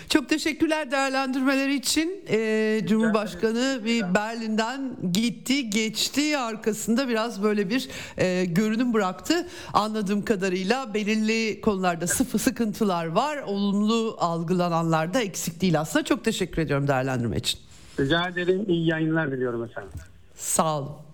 [0.09, 2.23] Çok teşekkürler değerlendirmeleri için.
[2.29, 6.37] Ee, Cumhurbaşkanı bir Berlin'den gitti, geçti.
[6.37, 9.47] Arkasında biraz böyle bir e, görünüm bıraktı.
[9.73, 13.37] Anladığım kadarıyla belirli konularda sıfı sıkıntılar var.
[13.37, 16.05] Olumlu algılananlarda eksik değil aslında.
[16.05, 17.59] Çok teşekkür ediyorum değerlendirme için.
[17.99, 18.65] Rica ederim.
[18.67, 19.91] İyi yayınlar diliyorum efendim.
[20.35, 21.04] Sağ olun.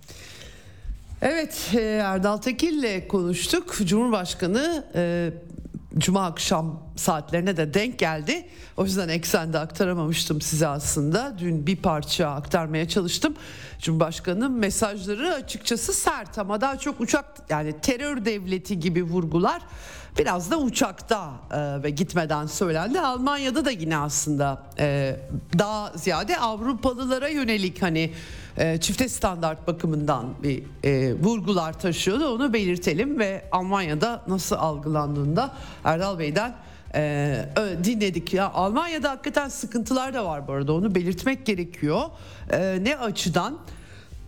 [1.22, 3.78] Evet e, Erdal Tekil'le konuştuk.
[3.86, 5.32] Cumhurbaşkanı e,
[5.98, 8.46] Cuma akşam saatlerine de denk geldi.
[8.78, 11.36] O yüzden eksende aktaramamıştım size aslında.
[11.40, 13.36] Dün bir parça aktarmaya çalıştım.
[13.80, 19.62] Cumhurbaşkanı'nın mesajları açıkçası sert ama daha çok uçak yani terör devleti gibi vurgular
[20.18, 23.00] biraz da uçakta e, ve gitmeden söylendi.
[23.00, 25.16] Almanya'da da yine aslında e,
[25.60, 28.14] daha ziyade Avrupalılara yönelik hani
[28.58, 32.36] e, çifte standart bakımından bir e, vurgular taşıyordu.
[32.36, 35.54] Onu belirtelim ve Almanya'da nasıl algılandığında
[35.84, 36.56] Erdal Bey'den
[36.96, 37.46] e,
[37.84, 38.34] dinledik.
[38.34, 42.02] Ya Almanya'da hakikaten sıkıntılar da var bu arada onu belirtmek gerekiyor.
[42.50, 43.58] E, ne açıdan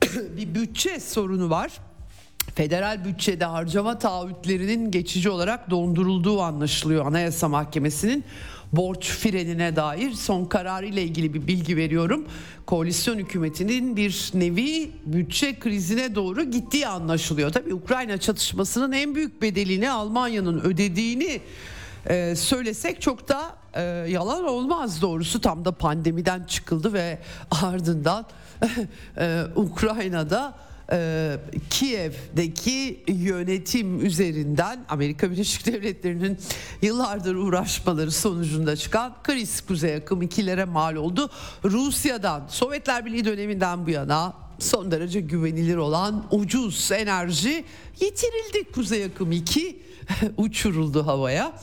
[0.38, 1.72] bir bütçe sorunu var.
[2.56, 8.24] Federal bütçede harcama taahhütlerinin geçici olarak dondurulduğu anlaşılıyor Anayasa Mahkemesi'nin
[8.74, 12.28] borç frenine dair son kararı ile ilgili bir bilgi veriyorum.
[12.66, 17.52] Koalisyon hükümetinin bir nevi bütçe krizine doğru gittiği anlaşılıyor.
[17.52, 21.42] Tabii Ukrayna çatışmasının en büyük bedelini Almanya'nın ödediğini
[22.10, 23.82] e, söylesek çok da e,
[24.12, 27.20] yalan olmaz doğrusu tam da pandemiden çıkıldı ve
[27.64, 28.26] ardından
[29.18, 30.54] e, Ukrayna'da
[30.92, 31.38] e,
[31.70, 36.38] Kiev'deki yönetim üzerinden Amerika Birleşik Devletleri'nin
[36.82, 41.30] yıllardır uğraşmaları sonucunda çıkan kriz kuzey akım ikilere mal oldu.
[41.66, 47.66] Rusya'dan Sovyetler Birliği döneminden bu yana son derece güvenilir olan ucuz enerji
[48.00, 48.72] yitirildi.
[48.72, 49.80] Kuzey akım 2
[50.38, 51.54] uçuruldu havaya.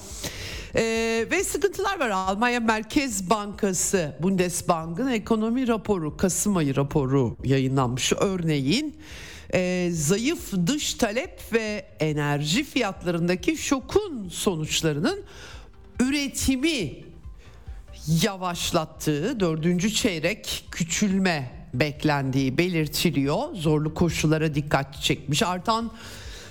[0.76, 2.10] Ee, ve sıkıntılar var.
[2.10, 8.12] Almanya Merkez Bankası Bundesbank'ın ekonomi raporu Kasım ayı raporu yayınlanmış.
[8.20, 8.96] Örneğin
[9.54, 15.22] e, zayıf dış talep ve enerji fiyatlarındaki şokun sonuçlarının
[16.00, 16.94] üretimi
[18.22, 23.54] yavaşlattığı dördüncü çeyrek küçülme beklendiği belirtiliyor.
[23.54, 25.42] Zorlu koşullara dikkat çekmiş.
[25.42, 25.92] Artan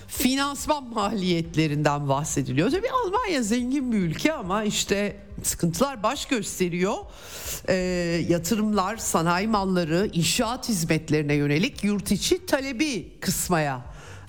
[0.09, 2.71] finansman maliyetlerinden bahsediliyor.
[2.71, 6.95] Tabii Almanya zengin bir ülke ama işte sıkıntılar baş gösteriyor.
[7.67, 7.73] E,
[8.29, 13.81] yatırımlar, sanayi malları, inşaat hizmetlerine yönelik yurt içi talebi kısmaya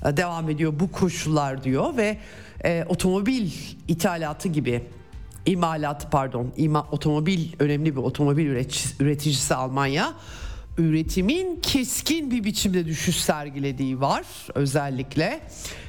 [0.06, 2.18] e, devam ediyor bu koşullar diyor ve
[2.64, 3.50] e, otomobil
[3.88, 4.84] ithalatı gibi
[5.46, 8.46] imalat pardon ima, otomobil önemli bir otomobil
[9.00, 10.14] üreticisi Almanya
[10.80, 14.24] üretimin keskin bir biçimde düşüş sergilediği var
[14.54, 15.40] özellikle.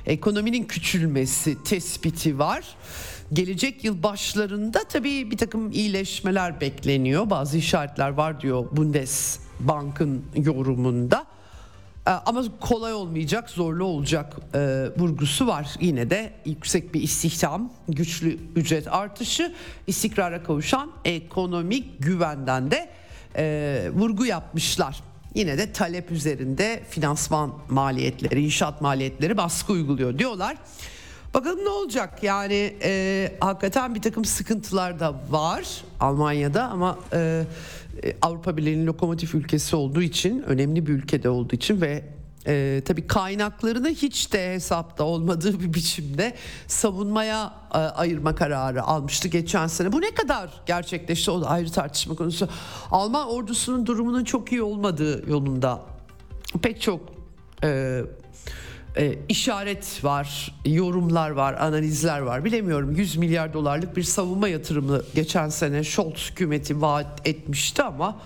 [0.06, 2.66] Ekonominin küçülmesi tespiti var.
[3.34, 7.30] Gelecek yıl başlarında tabii bir takım iyileşmeler bekleniyor.
[7.30, 11.26] Bazı işaretler var diyor Bundesbank'ın yorumunda.
[12.08, 14.60] Ee, ama kolay olmayacak, zorlu olacak e,
[14.98, 15.68] vurgusu var.
[15.80, 19.54] Yine de yüksek bir istihdam, güçlü ücret artışı,
[19.88, 22.90] istikrara kavuşan ekonomik güvenden de
[23.38, 25.04] e, vurgu yapmışlar.
[25.36, 30.58] Yine de talep üzerinde finansman maliyetleri, inşaat maliyetleri baskı uyguluyor diyorlar.
[31.34, 37.44] Bakalım ne olacak yani e, hakikaten bir takım sıkıntılar da var Almanya'da ama e,
[38.04, 42.04] e Avrupa Birliği'nin lokomotif ülkesi olduğu için önemli bir ülkede olduğu için ve
[42.48, 46.36] e, tabii kaynaklarını hiç de hesapta olmadığı bir biçimde
[46.68, 49.92] savunmaya e, ayırma kararı almıştı geçen sene.
[49.92, 52.50] Bu ne kadar gerçekleşti o da ayrı tartışma konusu.
[52.92, 55.82] Alman ordusunun durumunun çok iyi olmadığı yolunda
[56.62, 57.00] pek çok
[57.64, 58.02] e,
[58.98, 62.46] e, işaret var, yorumlar var, analizler var.
[62.46, 68.20] Bilemiyorum 100 milyar dolarlık bir savunma yatırımı geçen sene Scholz hükümeti vaat etmişti ama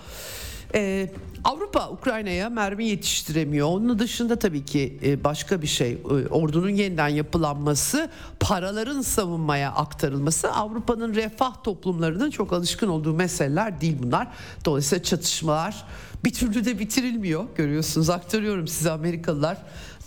[0.74, 1.10] Ee,
[1.44, 3.68] Avrupa Ukrayna'ya mermi yetiştiremiyor.
[3.68, 5.92] Onun dışında tabii ki e, başka bir şey.
[5.92, 8.10] E, ordunun yeniden yapılanması,
[8.40, 14.28] paraların savunmaya aktarılması Avrupa'nın refah toplumlarının çok alışkın olduğu meseleler değil bunlar.
[14.64, 15.84] Dolayısıyla çatışmalar
[16.24, 17.44] bir türlü de bitirilmiyor.
[17.56, 19.58] Görüyorsunuz aktarıyorum size Amerikalılar.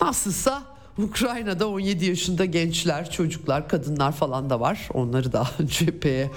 [0.01, 0.64] Nasılsa
[0.97, 4.89] Ukrayna'da 17 yaşında gençler, çocuklar, kadınlar falan da var.
[4.93, 6.31] Onları da cepheye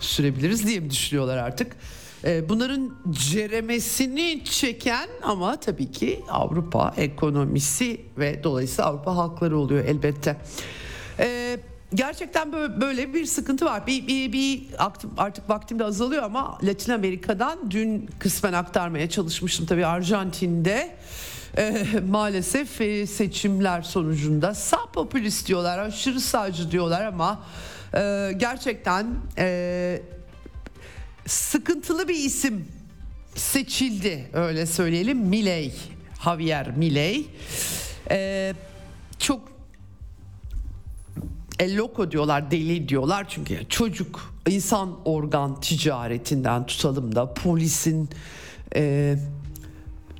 [0.00, 1.76] sürebiliriz diye mi düşünüyorlar artık?
[2.24, 10.36] Ee, bunların ceremesini çeken ama tabii ki Avrupa ekonomisi ve dolayısıyla Avrupa halkları oluyor elbette.
[11.18, 11.58] Ee,
[11.94, 13.86] gerçekten böyle bir sıkıntı var.
[13.86, 14.62] Bir, bir, bir
[15.16, 20.96] artık vaktim de azalıyor ama Latin Amerika'dan dün kısmen aktarmaya çalışmıştım tabii Arjantin'de.
[21.56, 27.42] E, maalesef e, seçimler sonucunda sağ popülist diyorlar, aşırı sağcı diyorlar ama
[27.94, 29.06] e, gerçekten
[29.38, 30.02] e,
[31.26, 32.68] sıkıntılı bir isim
[33.34, 35.18] seçildi öyle söyleyelim.
[35.18, 35.72] Milei
[36.24, 37.26] Javier Milei.
[38.10, 38.54] Ee,
[39.18, 39.40] çok
[41.58, 43.26] el loco diyorlar deli diyorlar.
[43.28, 48.08] Çünkü çocuk insan organ ticaretinden tutalım da polisin
[48.76, 49.16] e,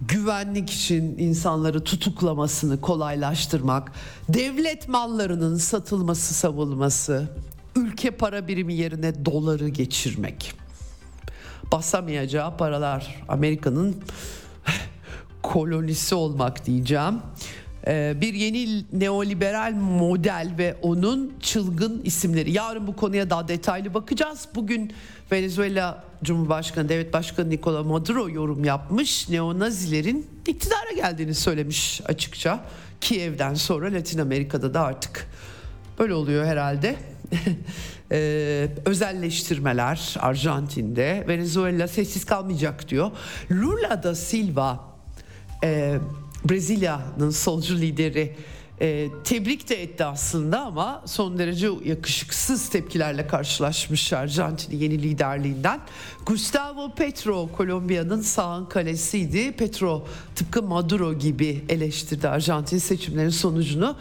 [0.00, 3.92] güvenlik için insanları tutuklamasını kolaylaştırmak
[4.28, 7.28] devlet mallarının satılması savunması
[7.76, 10.63] ülke para birimi yerine doları geçirmek
[11.72, 13.22] basamayacağı paralar.
[13.28, 13.96] Amerika'nın
[15.42, 17.14] kolonisi olmak diyeceğim.
[17.86, 22.52] Ee, bir yeni neoliberal model ve onun çılgın isimleri.
[22.52, 24.48] Yarın bu konuya daha detaylı bakacağız.
[24.54, 24.92] Bugün
[25.32, 29.28] Venezuela Cumhurbaşkanı Devlet Başkanı Nicola Maduro yorum yapmış.
[29.28, 32.64] Neonazilerin iktidara geldiğini söylemiş açıkça.
[33.00, 35.30] Kiev'den sonra Latin Amerika'da da artık
[35.98, 36.96] böyle oluyor herhalde.
[38.12, 43.10] Ee, özelleştirmeler Arjantin'de Venezuela sessiz kalmayacak diyor.
[43.50, 44.80] Lula da Silva
[45.64, 45.98] e,
[46.44, 48.36] Brezilya'nın solcu lideri
[48.80, 55.80] e, tebrik de etti aslında ama son derece yakışıksız tepkilerle karşılaşmış Arjantin'in yeni liderliğinden.
[56.26, 59.52] Gustavo Petro Kolombiya'nın sağın kalesiydi.
[59.52, 63.96] Petro tıpkı Maduro gibi eleştirdi Arjantin seçimlerinin sonucunu.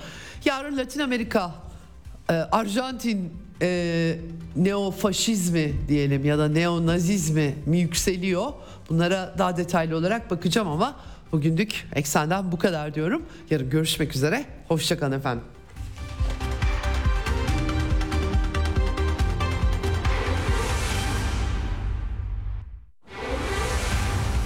[0.46, 1.56] Yarın Latin Amerika
[2.30, 4.16] e, Arjantin e,
[4.56, 8.46] neofaşizmi diyelim ya da neonazizmi mi yükseliyor?
[8.90, 10.96] Bunlara daha detaylı olarak bakacağım ama
[11.32, 13.24] bugünlük eksenden bu kadar diyorum.
[13.50, 14.46] Yarın görüşmek üzere.
[14.68, 15.44] Hoşçakalın efendim.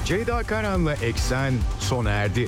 [0.05, 2.47] Ceyda Karan'la Eksen sona erdi.